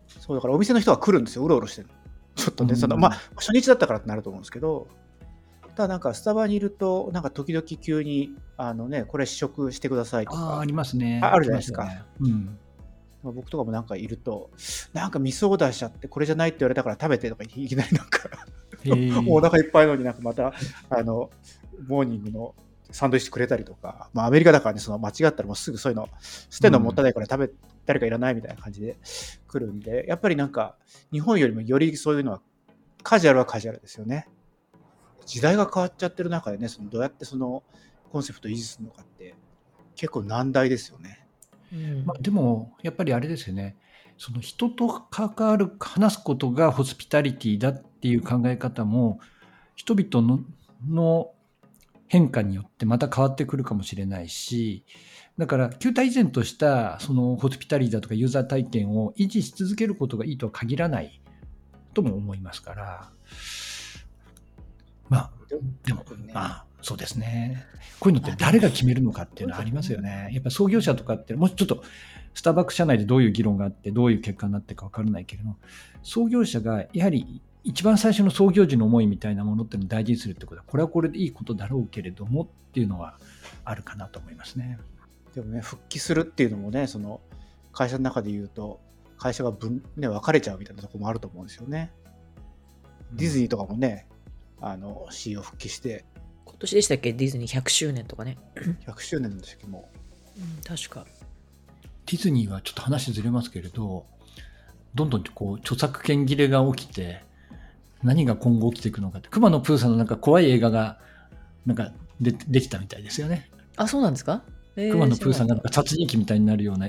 [0.07, 1.89] そうだからお店の人が来るんですよ、うろうろしてる。
[2.37, 4.87] ちょっとね、うんそのまあ、初日だったからってなると思うんですけど、
[5.75, 11.21] ただなんかスタバにいると、なんか時々急に、あのね、これ試食してくださいとかああ、あ、りますね。
[11.23, 11.89] ああるじゃないですか
[13.23, 14.51] 僕とかもなんかいると、
[14.93, 18.29] なんかミスオーダーしちゃって、これじゃないって言われたから食べてとかいきなりなんか、
[19.29, 20.53] お腹いっぱいのになんかまた、
[20.90, 21.31] あの、
[21.87, 22.55] モーニングの
[22.90, 27.51] サンドイッチくれたりとか、まあアメリカだからね、その間違ったらもうすぐそういうの、捨てるのもったいないから食べ、
[27.87, 28.97] 誰かいらないみたいな感じで
[29.49, 30.77] 来るんで、やっぱりなんか、
[31.12, 32.42] 日本よりもよりそういうのは、
[33.03, 34.29] カジュアルはカジュアルですよね。
[35.27, 37.62] 時代が変わっちゃってる中でね、そのどうやってその
[38.12, 39.35] コンセプトを維持するのかって、
[39.97, 41.27] 結構難題ですよね。
[41.73, 43.77] うんまあ、でも、やっぱりあれですよね。
[44.25, 49.21] その人と関わる、話すことがホスピタリティだっていう考え方も、
[49.77, 50.41] 人々の
[50.89, 51.33] の
[52.09, 54.87] 変化によってまた変わってくるかもしれないし、
[55.37, 61.21] だから、旧体依然としたそのホスピタリティだとかユーザー体験を維持し続けることがいいとは限らない
[61.93, 63.11] とも思いますから、
[65.11, 65.31] まあ、
[65.85, 67.64] でも、まあ、そうですね。
[67.99, 70.29] こういうのって誰が決めるのかっていうのはありますよね。
[70.33, 71.83] やっぱ創業者とかって、もうちょっと、
[72.35, 75.57] スターバックス社内でどういう議論があって、どういう結果になってるか分からないけれども、
[76.03, 83.18] 創業者がやはり一番最初の創業時の思いみたいなものっていうのを大事にするってことは、これはこれでいいことだろうけれどもっていうのは
[83.64, 84.79] あるかなと思いますね。
[85.35, 87.23] でもね、復帰するっていうのもね、その
[87.73, 88.81] 会社の中で言うと、
[89.16, 91.90] 会社が分、ね、分かれちゃうみたいなところもあると思うんですよね。
[93.14, 94.07] ディズニーとかもね、
[94.61, 96.05] あの CEO 復帰して
[96.55, 97.12] 今年でしたっけ？
[97.12, 98.38] ディズニー100周年とかね。
[98.87, 99.90] 100周年の時も
[100.37, 101.05] うん、確か。
[102.07, 104.07] ディズニーはちょっと話ずれますけれど、
[104.95, 107.25] どんどんこう著作権切れが起きて、
[108.03, 110.99] 何が今後起きていくのかって、熊野プーさんのなんか怖い映画が
[111.67, 113.51] なんかでできたみたいですよね。
[113.77, 114.45] あ、そうなんですか、
[114.77, 116.88] え熊野プーさんがなんか殺人鬼みたいになるような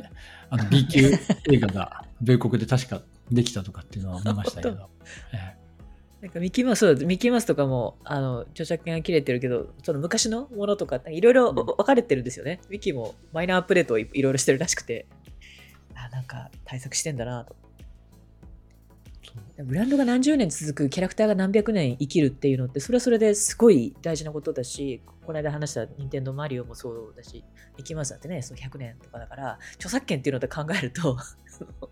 [0.49, 1.11] あの B 級
[1.51, 3.01] 映画が米国で確か
[3.31, 4.89] できたとかっていうのは思いましたけど。
[5.33, 5.64] え
[6.25, 12.61] なんかミッキーマウス、そうだミッキーマウスとかも、あの、著作権が切れてるけど、その昔のものとか、いろいろうん分かれてるんですよね。
[12.67, 15.05] ミッキーもマイナーアップデートをいいろいろしてるらしくて、
[15.93, 17.55] あ、なんか対策してんだなと。
[19.63, 27.43] ブランドが何十年続く、キャラクターが何百年生きるっていうのって、それはそれですごい大事なことだし、この間話した任天堂マリオもそうだし、
[27.77, 31.89] ミッキーマウスだってね、その100年とかだから、著作権っていうので考えると、 その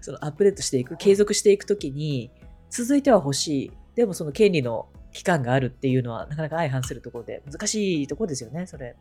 [0.00, 2.30] そのアップデートしていく、継続していくときに、
[2.72, 3.72] 続いては欲しい。
[3.94, 8.96] でもその権利の期間があるっていうのはなかなか相反するところで難しいところですよね、それ。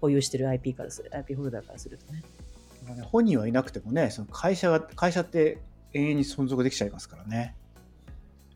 [0.00, 2.22] 保有してる IP からする、IP ホルダーからするとね。
[3.10, 5.58] 本人はいなくてもねその会社が会社って
[5.92, 7.54] 永遠に存続できちゃいますからね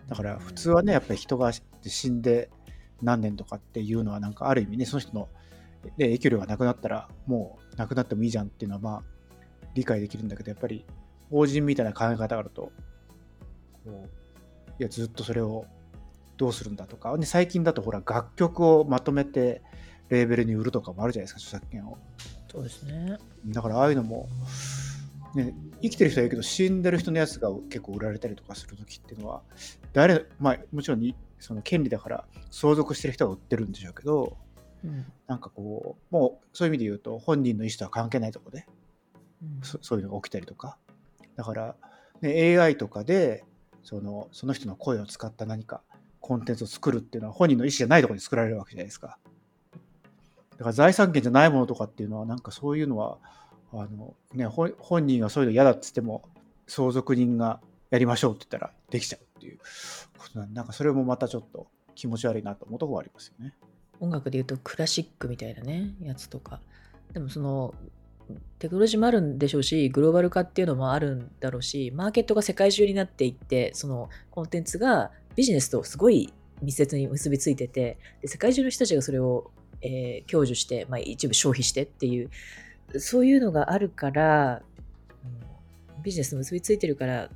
[0.09, 2.51] だから普通はねやっぱり人が死んで
[3.03, 5.29] 何年とかっていうのはなんかある意味ねその人の
[5.97, 9.03] で影響力がなくなったらもうなくなってもいいじゃんっていうのはまあ
[9.75, 10.85] 理解できるんだけどやっぱり
[11.31, 12.73] 法人みたいな考え方があると
[13.85, 14.26] こう
[14.79, 15.67] いやずっとそれを
[16.37, 19.63] どうするんだとか、で最近だとほら楽曲をまとめて
[20.09, 21.99] レーベルに売るとかもあるじゃないですか著作権を。
[22.51, 23.19] そうですね。
[23.47, 24.29] だからああいうのも、
[25.35, 29.43] ね、生きてる人はいいけど死んでる人のやつが結構売られたりとかするときっていうのは
[29.93, 34.37] 誰、まあ、もちろんにその権利だから相続してる人が売ってるんでしょうけど
[34.85, 35.05] うん。
[35.27, 38.67] なんかこうもうそういう意味で言うと本人の意思とは関係ないところで
[39.43, 39.61] うん。
[39.63, 40.79] そそういうのが起きたりとか。
[41.37, 41.77] だから、
[42.23, 43.45] ね、AI とかで
[43.87, 45.81] そのその人の声を使った何か
[46.21, 49.17] コンテンツを作るっていうのは本人の意思じゃないところで作られるわけじゃないですか。
[50.59, 53.19] だから財産権じゃないものとかっていうのはなんかそういうのは
[53.73, 56.29] あの、ね、本人がそういうの嫌だっつっても
[56.67, 59.59] 相続人がやりましょうって言ったらできちゃうっていう
[60.19, 63.55] ことなんでなんかそれもまたちょっと気持ち悪いなと思うところはありますよね。
[64.01, 66.61] 音楽で言うとクラシックみたいなね、やつとか。
[67.13, 67.75] でもその、
[68.59, 79.51] テクノロジーもあるんでしょうし、グローバル化っていうのもあるんだろうし、マーケットが世界中になっていって、そのコンテンツがビジネスとすごい密接に結びついてて、で世界中の人たちがそれを、
[79.83, 82.31] えー享受して、まあ、一部消費してっていう、
[82.99, 84.63] そういうのがあるから、
[85.25, 87.31] うんビジネスと結びついてるから、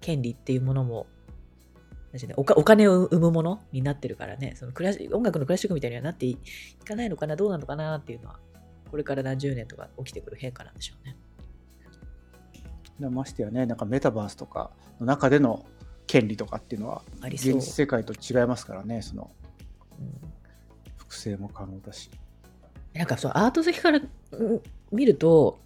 [0.00, 1.06] 権利っていうものも
[2.36, 6.38] おかお金を生むものになってるからね、そのクラシ音楽のクラシックみたいにはなってい
[6.84, 8.38] かないのかな、どうなのかなっていうのは、
[8.94, 11.16] これから何十年とか起きてくる変化なんでしょうね。
[13.00, 15.66] でましてやねなんかメタバースとかの中での
[16.06, 17.02] 権利とかっていうのは。
[17.20, 19.32] 現実世界と違いますからねその
[19.98, 20.30] うん
[20.96, 22.08] 複製も可能だし。
[22.92, 25.58] なんかそうアート好きからうん見ると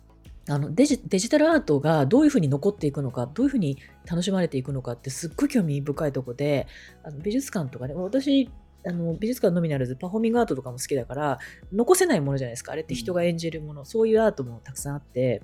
[0.48, 3.76] あのデジデジタルアートがどういうふうに残っていくのかどういうふうに
[4.10, 6.66] 楽しまれていくのかってすっごい興味深いとこで
[7.02, 8.48] あの美術館とかね私
[8.86, 11.38] あの美術館のみならずパフォーミングアートとかも好きだから
[11.72, 12.72] 残せないものじゃないですか。
[12.72, 15.42] あれって人が演じるもの、そういうアートもたくさんあって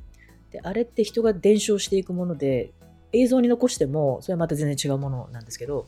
[0.54, 2.72] であれって人が伝承していくもので
[3.12, 5.86] 映像に残してもそれはまた全然違うものなんですけど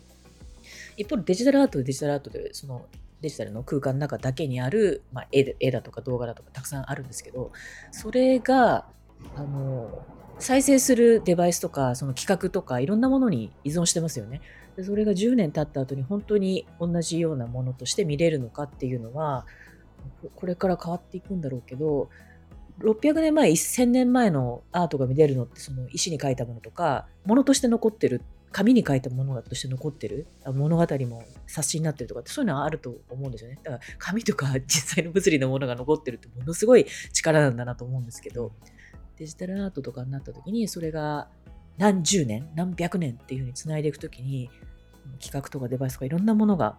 [0.97, 2.87] 一方でデジタルアートでデジタルアートでその
[3.21, 7.53] デジタルの空間の中だけにある、まあ、絵だとか動画だとかたくさんあるんですけど
[7.93, 8.87] それが
[9.37, 10.05] あの
[10.39, 14.43] 再生するデバイスとかその企画とかいろんなものに依存してますよね。
[14.77, 19.47] でそれが10年経った後に本当に同じようなものとして見れるのかっていうのは
[20.23, 22.11] ここれから変わっていくんだろうけど
[22.81, 33.59] 600年前1000年前のアートが見れるのってその石に描いたものとかものとして残ってる紙に書いたものとして残ってるあ物語も冊子になってるとかってそういうのはあると思うんですよね。
[33.63, 38.53] だから紙とか実際の物理のものが残ってるってものすごい力なんだなと思うんですけど
[39.19, 41.29] デジタルアートとかになった時にそれが
[41.79, 44.51] 何十年何百年っていうふうにつないでいく時に
[45.21, 46.77] 企画とかデバイスとかいろんなものが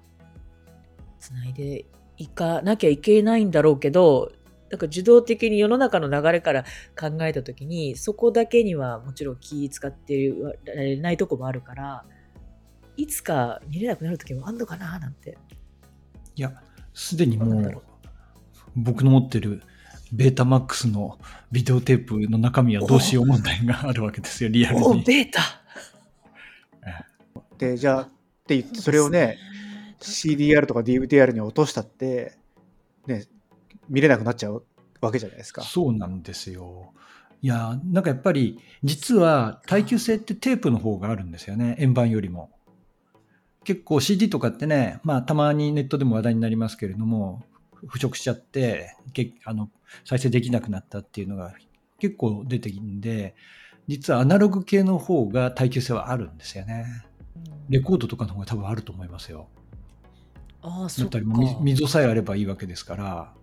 [1.19, 1.85] つないで
[2.17, 4.31] いかなきゃいけないんだろうけど
[4.69, 6.63] なんか受動的に世の中の流れから
[6.99, 10.33] 考えた時にそこだけにはもちろん気使って
[10.65, 12.06] られないとこもあるから
[12.97, 15.37] いつか見れなくなる時もあんのかななんて。
[16.35, 16.52] いや、
[16.93, 17.81] すでにもう、
[18.75, 19.62] 僕の持ってる
[20.12, 21.19] ベータマックスの
[21.52, 25.04] ビデオテープの中身はどうしよう問題があるわけですよ、リアルおに。
[25.04, 25.41] ベータ
[27.58, 28.10] でじゃあ
[28.48, 29.37] って言ってそれをね
[30.00, 32.37] CDR とか DVDR に落としたって、
[33.08, 33.25] ね、
[33.89, 34.63] 見れなくなっちゃう
[35.02, 35.63] わけじゃないですか。
[35.63, 36.93] そうなんですよ。
[37.41, 42.52] いや、なんかやっぱり、実は耐久性ってテープの方があるんですよね、円盤よりも。
[43.63, 47.43] 結構 CD とかってね、まあ、たまにネットでも話題になりますけれども、
[47.87, 49.69] 腐食しちゃって、けあの
[50.06, 51.54] 再生できなくなったっていうのが
[52.00, 53.35] 結構出てきるんで、
[53.87, 56.85] 実はアナログ系の方が耐久性はあるんですよね。
[57.69, 59.48] レコードとかの方が多分あると思いますよ。
[60.62, 61.25] ああ、そっかだったり。
[61.25, 63.33] もみ溝さえあればいいわけですから。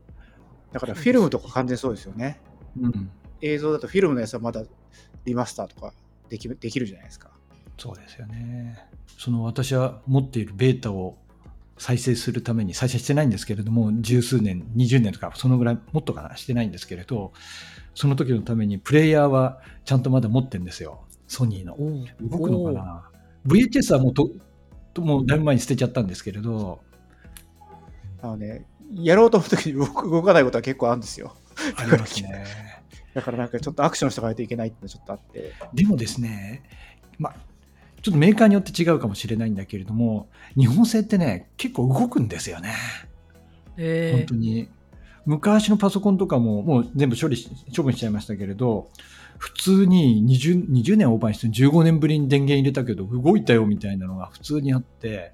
[0.73, 2.41] だからフィルムとか完全にそうですよね。
[2.81, 3.11] うん。
[3.41, 4.63] 映像だとフィルムのやつはまだ
[5.25, 5.93] リマスターとか
[6.29, 7.31] できできるじゃないですか。
[7.79, 8.89] そうですよね。
[9.19, 11.17] その私は持っているベータを
[11.79, 17.33] 再生するために、再生してないんですけれども、十数年、20年とか、そのぐらい、もっとかな、してないんですけれど、
[17.95, 21.05] その時のためにプレイヤーはちゃんとまだ持ってるんですよ。
[21.27, 21.77] ソニーの。
[22.21, 23.11] 動くのかな
[23.47, 24.31] ?VHS はもうと、
[24.93, 26.81] ともうだいぶ前に捨てちゃったんですけれど、
[28.23, 31.35] あのね、やろうと思うときに動かないことは結構あるんですよ。
[31.77, 32.45] ありますね。
[33.15, 35.53] だからなんかちょっとアクションしておかないといけないってちょっとあって。
[35.73, 36.63] でもですね、
[37.19, 37.37] まあ、
[38.03, 42.75] ちょっとメーカーによって違うかもしれないんだけれども、日本製ってね、結構動くんですよね。
[43.77, 44.69] へえ本当に。
[45.27, 48.91] 昔のパソコンとかももう全部処理し、処分しちゃいましたけれど、
[49.39, 55.33] 普通に 20, 20年オーバーにして15年ぶりに電源入れたけど動いたよみたいなのが普通にあって、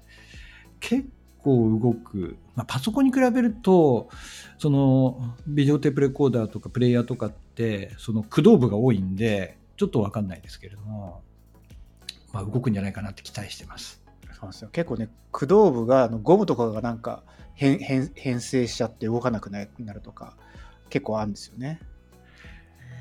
[0.79, 1.07] 結
[1.39, 2.37] 構動く。
[2.55, 4.09] まあ、パソコンに比べると、
[4.57, 11.21] そのビデオテープレコーダーとかプレイヤーとかって、その駆動部が多いんで、ちょっとわかんないですけれども、
[12.33, 14.01] まあ、動くんじゃないかなって期待してます。
[14.39, 17.23] そうですよ結構ね、駆動部がのゴムとかがなんか
[17.53, 20.35] 変変変性しちゃって動かなくなるとか
[20.89, 21.79] 結構あるんですよね。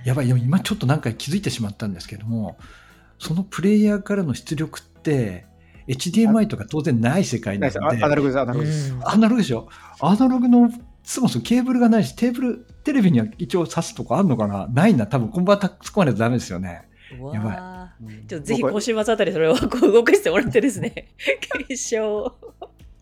[0.05, 2.59] やばい、でも今ちょっとなんか気づいてしまったんですけども、
[3.19, 5.47] そのプレイヤーからの出力って、
[5.89, 8.05] HDMI とか当然ない世界なので、ないです。
[8.05, 8.93] あアナログです、アナログです。
[8.93, 9.09] うん。
[9.09, 9.69] アナログでしょ？
[10.01, 10.71] アナログの、
[11.03, 14.69] そもそもケーブルがないし、テーブル、テレビには一応挿すとこあるのかな？
[14.69, 16.89] ないな、多分コンバータっ込まないとダメですよね。
[17.33, 18.27] やばい。
[18.29, 22.35] ちょっとぜひ今週末あたりそれをこう動かしてもらってですね、 検証。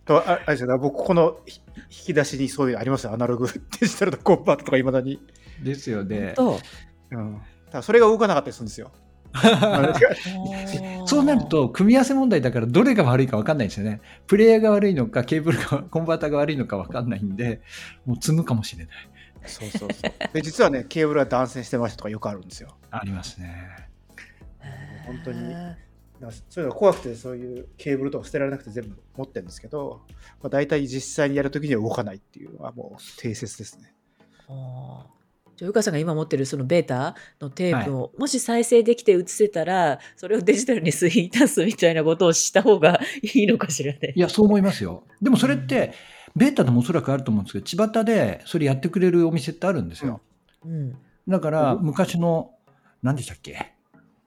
[0.09, 3.47] とああれですよね僕、このひ引き出しにそういうのありますよ、アナログ
[3.81, 5.21] デジタルのコンバートとかいまだに。
[5.63, 6.33] ですよね。
[6.35, 6.59] と、
[7.11, 7.41] うん、
[7.71, 8.91] ただそれが動かなかったりするんですよ。
[11.07, 14.01] そうなると、組み合わせ問題だから、どれが悪いか分かんないんですよね。
[14.27, 17.61] プレイヤーが悪いのか、ケーブルが、コンバーターが悪いのか分かんないんで、
[18.07, 18.97] もう積むかもしれない。
[19.45, 22.77] そうそうそうで実はね、ケーブルは断線してましたとかよくあるんですよ。
[22.91, 23.89] ありますね。
[25.07, 25.55] 本当に
[26.21, 30.03] だからそういうのが怖くて、そういうケーブルとか捨てられなくて全部持ってるんですけど、
[30.43, 33.95] まあ、大体実際にやるときには動かないっていうのはもう定説ですね。
[34.49, 35.19] あー
[35.59, 44.13] じゃあ、うかさんが今持ってるそのベータのテープを、もし再生できて映せたら、それをデジタルに吸い足すみたいなことをした方がいいのかしらね。
[44.15, 45.03] いや、そう思いますよ。
[45.21, 45.95] でもそれって、
[46.37, 50.21] ベータでもおそらくあると思うんですけど、巷でそれやってくれるお店ってあるんですよ。
[50.65, 50.97] うん。
[51.27, 52.53] だから、うん昔の、
[53.03, 53.75] 何でしたっけ？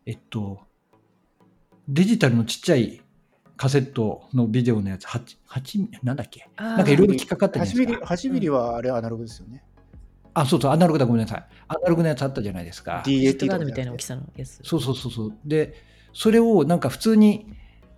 [0.05, 0.59] えっと、
[1.87, 3.01] デジタルのちっちゃい
[3.57, 6.49] カセットのビデオのやつ、8、8なんだっけ？
[6.57, 9.63] ななんかいろいろ引っかかってるん8ミリですか？8ミリはあれはアナログですよね。
[10.33, 11.45] あ、そうそう、アナログだ、ごめんなさい。
[11.67, 13.03] アナログのやつあったじゃないですか。
[13.05, 14.59] DAT とかみたいな大きさのやつ。
[14.63, 15.33] そうそうそうそう。
[15.45, 15.73] で、
[16.13, 17.45] それをなんか普通に、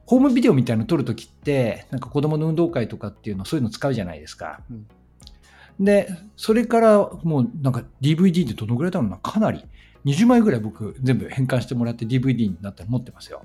[0.06, 4.62] ホームビデオみたいなの撮るときって、なんか子供の運動会とかっていうの、そういうの使うじゃないですか。
[4.70, 4.88] うん
[5.80, 9.66] で、それからもうなんか DVD ってどのぐらいだろうな、かなり。
[10.06, 13.42] 20枚ぐらい僕全部変換してもらって DVD になったら持ってますよ。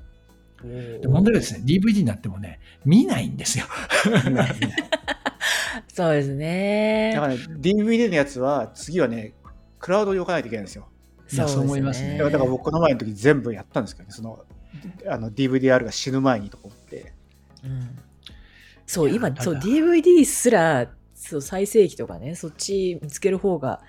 [0.63, 3.67] で問題はですね、DVD になってもね、見ないんですよ。
[5.95, 7.21] そうですねだ。
[7.21, 9.35] からね、DVD のやつは次はね、
[9.79, 10.89] クラウドに置かないといけないんですよ。
[11.31, 14.47] いやそう思いますねだから僕この前の時全部やったんですけどね、その
[15.07, 17.13] あの DVDR が死ぬ前にと思って。
[17.65, 17.99] うん
[18.89, 23.83] そう、今、DVD すら、そう、再生機とかね、そっち見つける方が、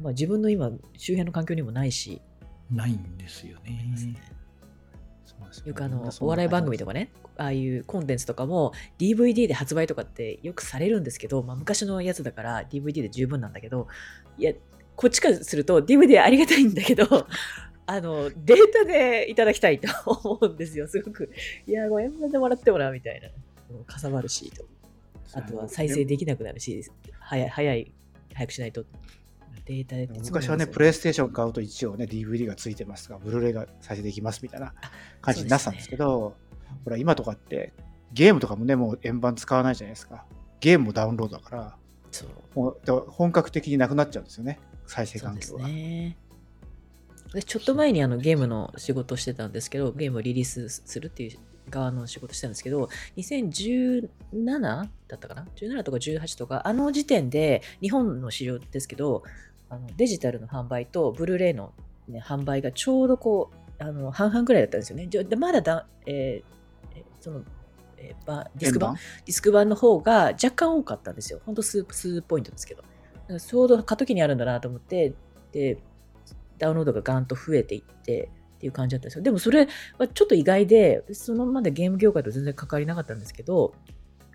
[0.00, 2.22] まあ、自分の今、周辺の環境にもないし、
[2.70, 3.92] ないんですよね。
[3.94, 4.35] そうなんです
[5.64, 13.88] よくあのお笑い番組と感かね、ああいうコンテンツとかも DVD で発売とかってよくされるんですけど、まあ、昔のやつだから DVD で十分なんだけど、
[14.38, 14.52] いや、
[14.96, 17.04] こっちからすると DVD ありがたいんだけど、
[17.86, 21.30] あの、データでいただきたいと思うんですよ、すごく。
[21.66, 23.28] いや、ご円盤でもらってもらうみたいな。
[23.84, 24.64] かさばるしと。
[25.26, 26.82] じあとは再生できなくなるし、
[27.20, 27.92] 早い、早い、
[28.34, 28.84] 早くしないと。
[29.66, 34.72] データで昔はね、プレイステーション買うと一応ね、DVD がついてますが、ブルーレイが再生できますみたいな
[35.20, 36.36] 感じになってたんですけど、
[36.84, 37.72] ほら、今とかって、
[38.12, 40.24] ゲームとかもね、もう円盤使わないじゃないですか。
[40.60, 41.76] ゲームもダウンロードだから、
[42.12, 45.66] そうもう本格的になくなっちゃうんですよね、再生環境が。
[45.66, 46.16] ね。
[47.32, 51.38] でちょっと前にあのゲームの仕事をしてたんですけど、ゲームをリリースするっていう
[51.70, 54.08] 側の仕事してたんですけど、2017
[54.62, 59.22] だったかな ?17 とか18とか、あの時点で日本の市場ですけど、
[59.68, 61.72] あのデジタルの販売とブルーレイの、
[62.08, 65.06] ね、販売がちょうどこう、あの半々ぐらいだったんですよね。
[65.06, 67.42] でまだだ、えーえその
[67.98, 68.90] えーばディスク版？
[68.90, 71.40] 円ディスク版の方が若干多かったんですよ。
[71.44, 72.84] ほんと数数ポイントですけど。
[73.40, 75.12] ちょうど過渡期にあるんだなと思って、
[75.50, 75.78] で、
[76.58, 79.22] ダウンロードがガンと増えていってっていう感じだったんですよ。
[79.24, 79.66] でもそれ
[79.98, 83.74] はちょっと意外で、そのまでゲーム業界と全然関わりなかったんですけど、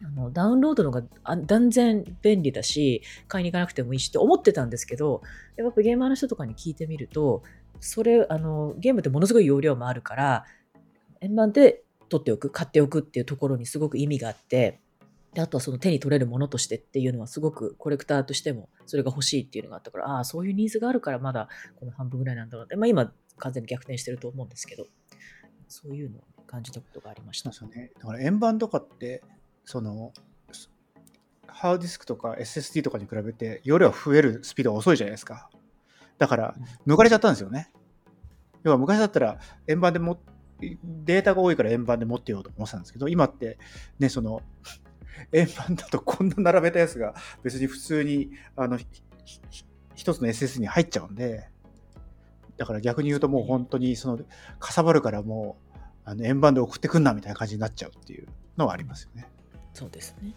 [0.05, 1.03] あのダウンロードのが
[1.45, 5.21] 断然便利だし、買いに行かなくてもいいしって思ってたんですけど、
[5.55, 7.43] やっぱゲーマーの人とかに聞いてみると、
[7.79, 10.45] それ、あの、ゲームってものすごい容量もあるから、
[11.21, 14.79] 円盤で取っておく、買っておくっていうところにすごく意味があって、
[15.33, 21.47] であとはその手に取れるものとしてっていうのはすごくコレクターとしてもそれが欲しいっていうのがあったから、ああ、そういうニーズがあるからまだ
[21.79, 24.85] この半分ぐらいなんだろうって、まあ今完全に逆転してると思うんですけど、
[25.69, 27.69] そういうのを感じたことがありましたそう。
[27.69, 27.91] ね。
[27.97, 29.23] だから円盤とかって、
[29.65, 30.13] その、
[31.47, 35.49] ハードディスクとか SSD とかに比べて容量が増えるスピードが遅いじゃないですか。
[36.17, 36.55] だから
[36.87, 37.71] 抜かれちゃったんですよね。
[38.63, 40.19] 要は昔だったら円盤でも
[40.59, 43.59] データが多いから円盤で持ってようと思ってたんですけど、今って
[43.99, 44.41] ね、その
[45.31, 48.79] 円盤だとこんな並べたやつが別に普通にあの
[49.95, 51.49] 一つの SS に入っちゃうんで、
[52.57, 54.19] だから逆に言うともう本当にその
[54.59, 59.27] かさばるからもうあの円盤で送ってくんなみたいな感じになっちゃうっていうのはありますよね。
[59.73, 60.33] そうですね。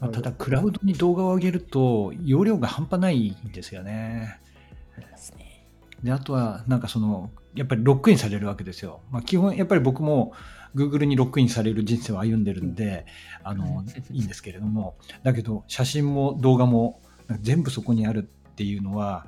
[0.00, 4.40] まあただ、クラウドに動画を上げると、容量が半端ないんですよね。
[6.04, 9.00] であとは、なんかその、やっぱりロックインされるわけですよ。
[9.10, 10.34] まあ、基本、やっぱり僕も
[10.74, 13.06] Google にロックインされる人生を歩んでるんで、
[13.42, 17.00] あの、いいんですけれども、だけど、写真も動画も
[17.40, 19.26] 全部そこにあるっていうのは、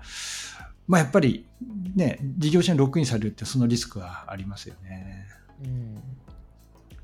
[0.87, 1.47] まあ、やっぱり
[1.95, 5.27] ね、事業者にロックインされるってそのリスクはありますよね。
[5.65, 6.03] うん。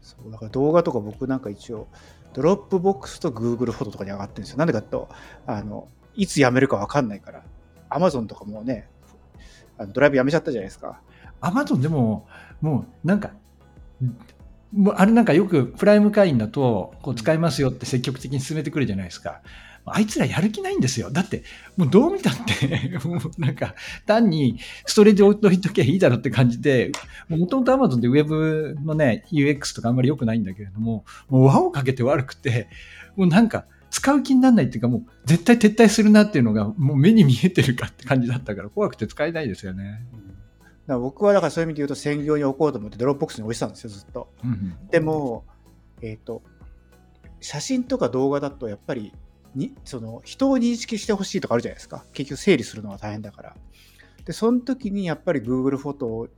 [0.02, 1.88] そうだから動画とか僕なんか一応
[2.34, 4.58] ドロップボックスと Google フォトとかに上がってるんですよ。
[4.58, 5.08] なんでかと
[5.46, 7.42] あのいつやめるか分かんないから。
[7.90, 8.88] Amazon とかもね
[9.78, 11.00] あのドライブやめちゃったじゃないですか。
[11.40, 12.26] Amazon でも、
[12.60, 13.32] もうなんか、
[14.94, 19.42] あれなんかよくプライム会員だとこう使いますよって積極的に勧めてくるじゃないですか。
[19.84, 21.10] あいつらやる気ないんですよ。
[21.10, 21.42] だって、
[21.76, 23.74] もうどう見たって、 もうなんか
[24.06, 26.92] 単にストレージ置いときゃいいだろうって感じで、
[27.28, 32.68] もともと Amazon でウェブのね、UX とかあんまり良くないんだけれども、もう輪をかけて悪くて、
[33.16, 40.04] もうなんか使う気にならないっていうか、もう絶対撤退するなっていうのがもう目に見えてるかって感じだったから怖くて使えないですよね。
[40.86, 44.28] だから僕はだからそういう意味で言うと専業に置こうと思ってドロップボックスに置いてたんですよずっと。
[44.44, 45.44] うんうんでも、
[46.00, 46.42] えっ、と
[47.40, 49.12] 写真とか動画だとやっぱり
[49.54, 52.04] にその人を認識してほしいとかあるじゃないですか。
[52.12, 53.56] 結局整理するのは大変だから。
[54.24, 56.28] でその時にやっぱり Google フォトを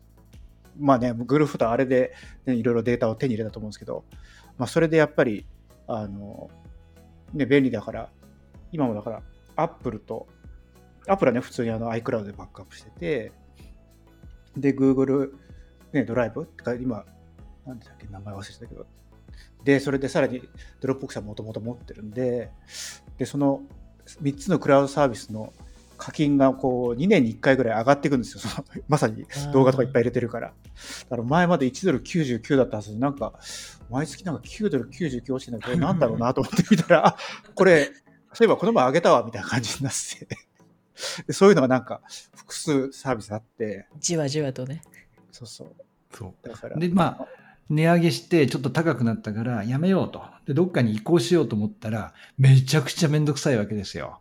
[0.79, 2.15] まあね Google フォトはあれで、
[2.47, 4.05] ね、いろいろデータを手に入れたと思うんですけど、
[4.59, 5.47] まあ、それでやっぱり
[5.87, 6.51] あの、
[7.33, 8.11] ね、便利だから
[8.73, 9.23] 今もだから
[9.57, 10.27] Apple と
[11.07, 13.33] Apple はね普通にあの iCloud でバックアップしてて
[14.57, 15.33] で Google、
[15.93, 17.05] ね、ドライブってか今
[17.67, 18.87] なんでだっけ名前忘れてたけど
[19.65, 20.43] で、それでさらに
[20.81, 22.51] ドロップボックスはもともと持ってるんで、
[23.19, 23.63] で、その
[24.23, 25.53] 3つのクラウドサービスの
[25.97, 28.41] 課金がこう2年に1回ぐらい上がっていくんですよ。
[28.41, 30.49] その まさに動画とかいっぱい入れてるから。
[30.49, 33.39] だから前まで1ドル99だったはずで、なんか
[33.91, 37.17] 毎月なんか9ドル99落ちてるの これなんだろうなと思ってみたら、あ
[37.55, 37.87] これ、
[38.33, 40.27] そういえばこの前上げたわみたいな感じになって
[41.27, 42.03] でそういうのがなんか
[42.35, 44.83] 複数サービスあって、じわじわとね。
[45.31, 45.75] そうそう。
[46.13, 47.29] そうだから、で、まあ、
[47.71, 50.23] 値上げしてちょっと高くなったからやめようと。
[50.47, 54.21] で、どっかに移行しようと思ったら、めちゃくちゃめんどくさいわけですよ。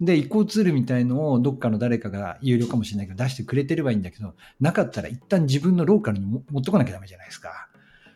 [0.00, 7.68] で、移行ツールみたいのをどっかの誰かが有料かもしれないけど出してくれてればいいんだけど、なかったら一旦自分のローカルに持ってこなきゃダメじゃないですか。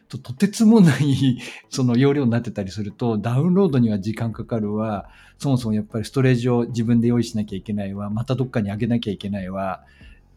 [0.09, 1.39] ととてつもない
[1.69, 5.09] その容量になってたりすると、ダウンロードには時間かかるわ、
[5.39, 9.83] そもそもやっぱりストレージを自分で用意しなきゃいけないわ、またどっかに上げなきゃいけないわ。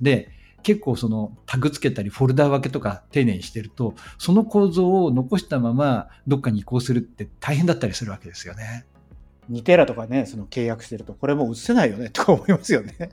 [0.02, 0.30] で、
[0.64, 8.86] 結構そのタグつけたりフォルダ分けとか丁寧にしてると、その構造を残したままどっかに移行するって大変だったりするわけですよね。
[9.50, 13.10] 2テラとかね、その契約してると、これもう映せないよねとか思いますよね。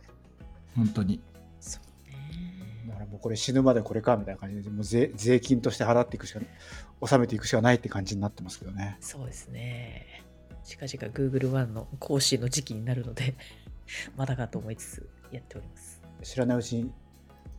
[0.76, 1.20] 本当に。
[1.60, 1.82] そう
[2.12, 2.92] だね。
[2.98, 6.40] からもうこれ死ぬまでこれかみたいな感じで、もう税税金として払っていくしか、
[7.00, 8.96] 納めていくしかないって感じになってますけどね。
[9.00, 10.24] そうですね。
[10.64, 13.34] 近々 Google One の更新の時期になるので、
[14.16, 16.02] まだかと思いつつやっております。
[16.22, 16.90] 知らないうちに、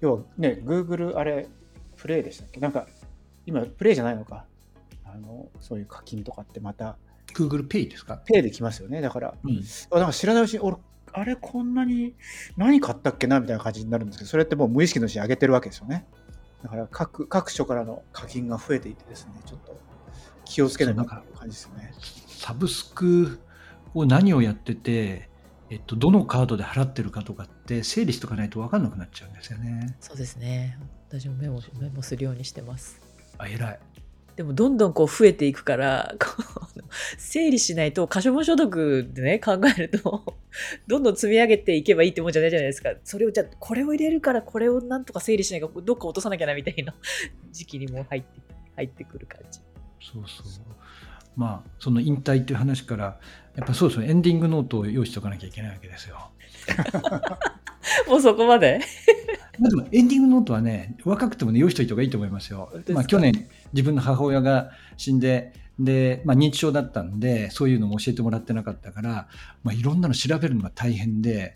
[0.01, 1.47] 要はね、Google あれ、
[1.97, 2.59] プレイでしたっけ？
[2.59, 2.87] なんか、
[3.45, 4.45] 今、プレイじゃないのか？
[5.05, 6.97] あの、そういう課金とかってまた、
[7.33, 8.17] Google Pay ですか？
[8.25, 9.01] ペイできますよね。
[9.01, 9.61] だから、うん。
[9.91, 10.77] あなんか知らないうちに、俺、
[11.11, 12.15] あれこんなに
[12.55, 13.39] 何買ったっけな？
[13.39, 16.05] みたいな感じになるんですけど、それってもう無意識のうちに上げてるわけですよね。
[16.63, 19.79] だから各各所からの課金が増えていてですね、ちょっと
[20.45, 21.93] 気をつけないという感じですよね。
[22.27, 23.39] サブスク
[23.93, 25.28] を何をやってて、
[25.71, 29.95] えっと、どのカードで払ってるかとかって整理しとかないと分かんなくなっちゃうんですよね。
[29.99, 30.77] そうですね。
[31.09, 32.99] 私もメモメモするようにしてます。
[33.37, 33.79] あ、偉い。
[34.35, 36.15] でもどんどんこう増えていくから、
[37.17, 40.37] 整理しないと、可処分所得でね、考えると、
[40.87, 42.91] どんどん積み上げていけばいいってもんじゃないじゃないですか。
[43.03, 46.95] それをじゃあ、これを入れるから、これをなんとか整理しないか、どっか落とさなきゃなみたいな
[47.51, 48.27] 時期にもう入って、
[48.77, 49.59] 入ってくる感じ。
[50.01, 50.78] そうそう。
[51.39, 53.17] まあ、その引退っていう話から、
[53.55, 56.31] やっぱそうですね、エンディングノートを用意しておかなきゃいけないわけですよ。
[58.09, 58.81] もうそこまで？
[59.57, 62.69] まあ、でもエンディングノートはね、若くてもね、用意しておいた方がいいと思いますよ。
[62.89, 69.29] まあ、去年、自分の母親が死んで、で、まあ、認知症だったんで、そういうのも教えてもらってなかったから、
[69.63, 71.55] まあ、いろんなの調べるのが大変で、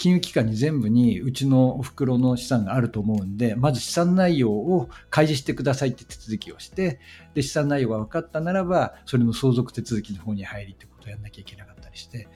[0.00, 7.00] 金融機関に全部にうちのお袋の資産があると思うんで、まず資産内容を開示してくださいって手続きをして、
[7.34, 12.28] で、資産内容が分かったならば、それの相続手続きの方に入りってことをやんなきゃいけなかったりして、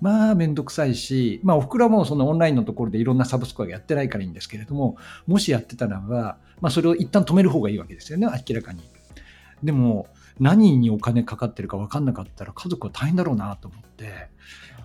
[0.00, 4.96] まあ、めんどくさいし、まあ、お袋はもうそのオンラインのところでいろんなサブスクはやってないからいいんですけれども、
[5.28, 8.82] もしやってたらば、まあ、それを一旦止める方がいいわけですよね、明らかに。
[9.62, 10.08] でも、
[10.40, 14.28] 何にお金かかってるか分かんなかったら家族は大変だろうなと思って、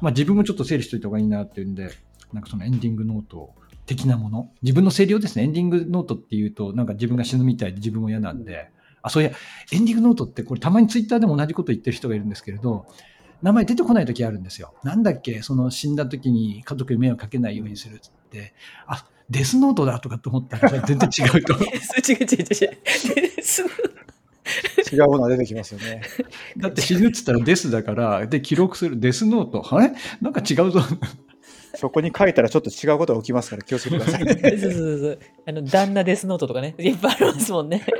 [0.02, 1.90] まあ、自分もちょっと整理しといた方がいいなっていうんで、
[2.34, 3.54] なんかそのエンディングノート
[3.86, 8.70] 的なもの、自分の整理をですね、エンディングノートっていうと、なんか自分が死ぬみたいで自分も嫌なんで、
[9.02, 9.32] あ、そういや、
[9.72, 12.86] エンディングノートってこれたまにツイッターでも同じこと言ってる人がいるんですけれど、
[13.42, 14.74] 名前出てこない時あるんですよ。
[14.84, 18.00] なんだっけ、その死んだ時に家族に迷惑かけないようにするっ
[18.30, 18.54] て、
[18.88, 21.54] あ、デスノートだとかと思ったら全然違うと。
[21.56, 21.62] 違う
[22.12, 23.44] 違う違う違う。
[23.44, 23.64] す
[24.94, 26.02] 違うものが出てきますよね。
[26.58, 29.66] だって死ぬっつったらデスだから、で、記録するデスノート。
[29.76, 29.94] あれ？
[30.22, 30.82] なんか違うぞ。
[31.78, 34.34] そこに書いたらちょっと違うことが起きますから気をつけてくださいね。
[34.34, 35.20] そうそうそうそう。
[35.46, 36.74] あの、旦那デスノートとかね。
[36.80, 37.86] いっぱいありますもんね。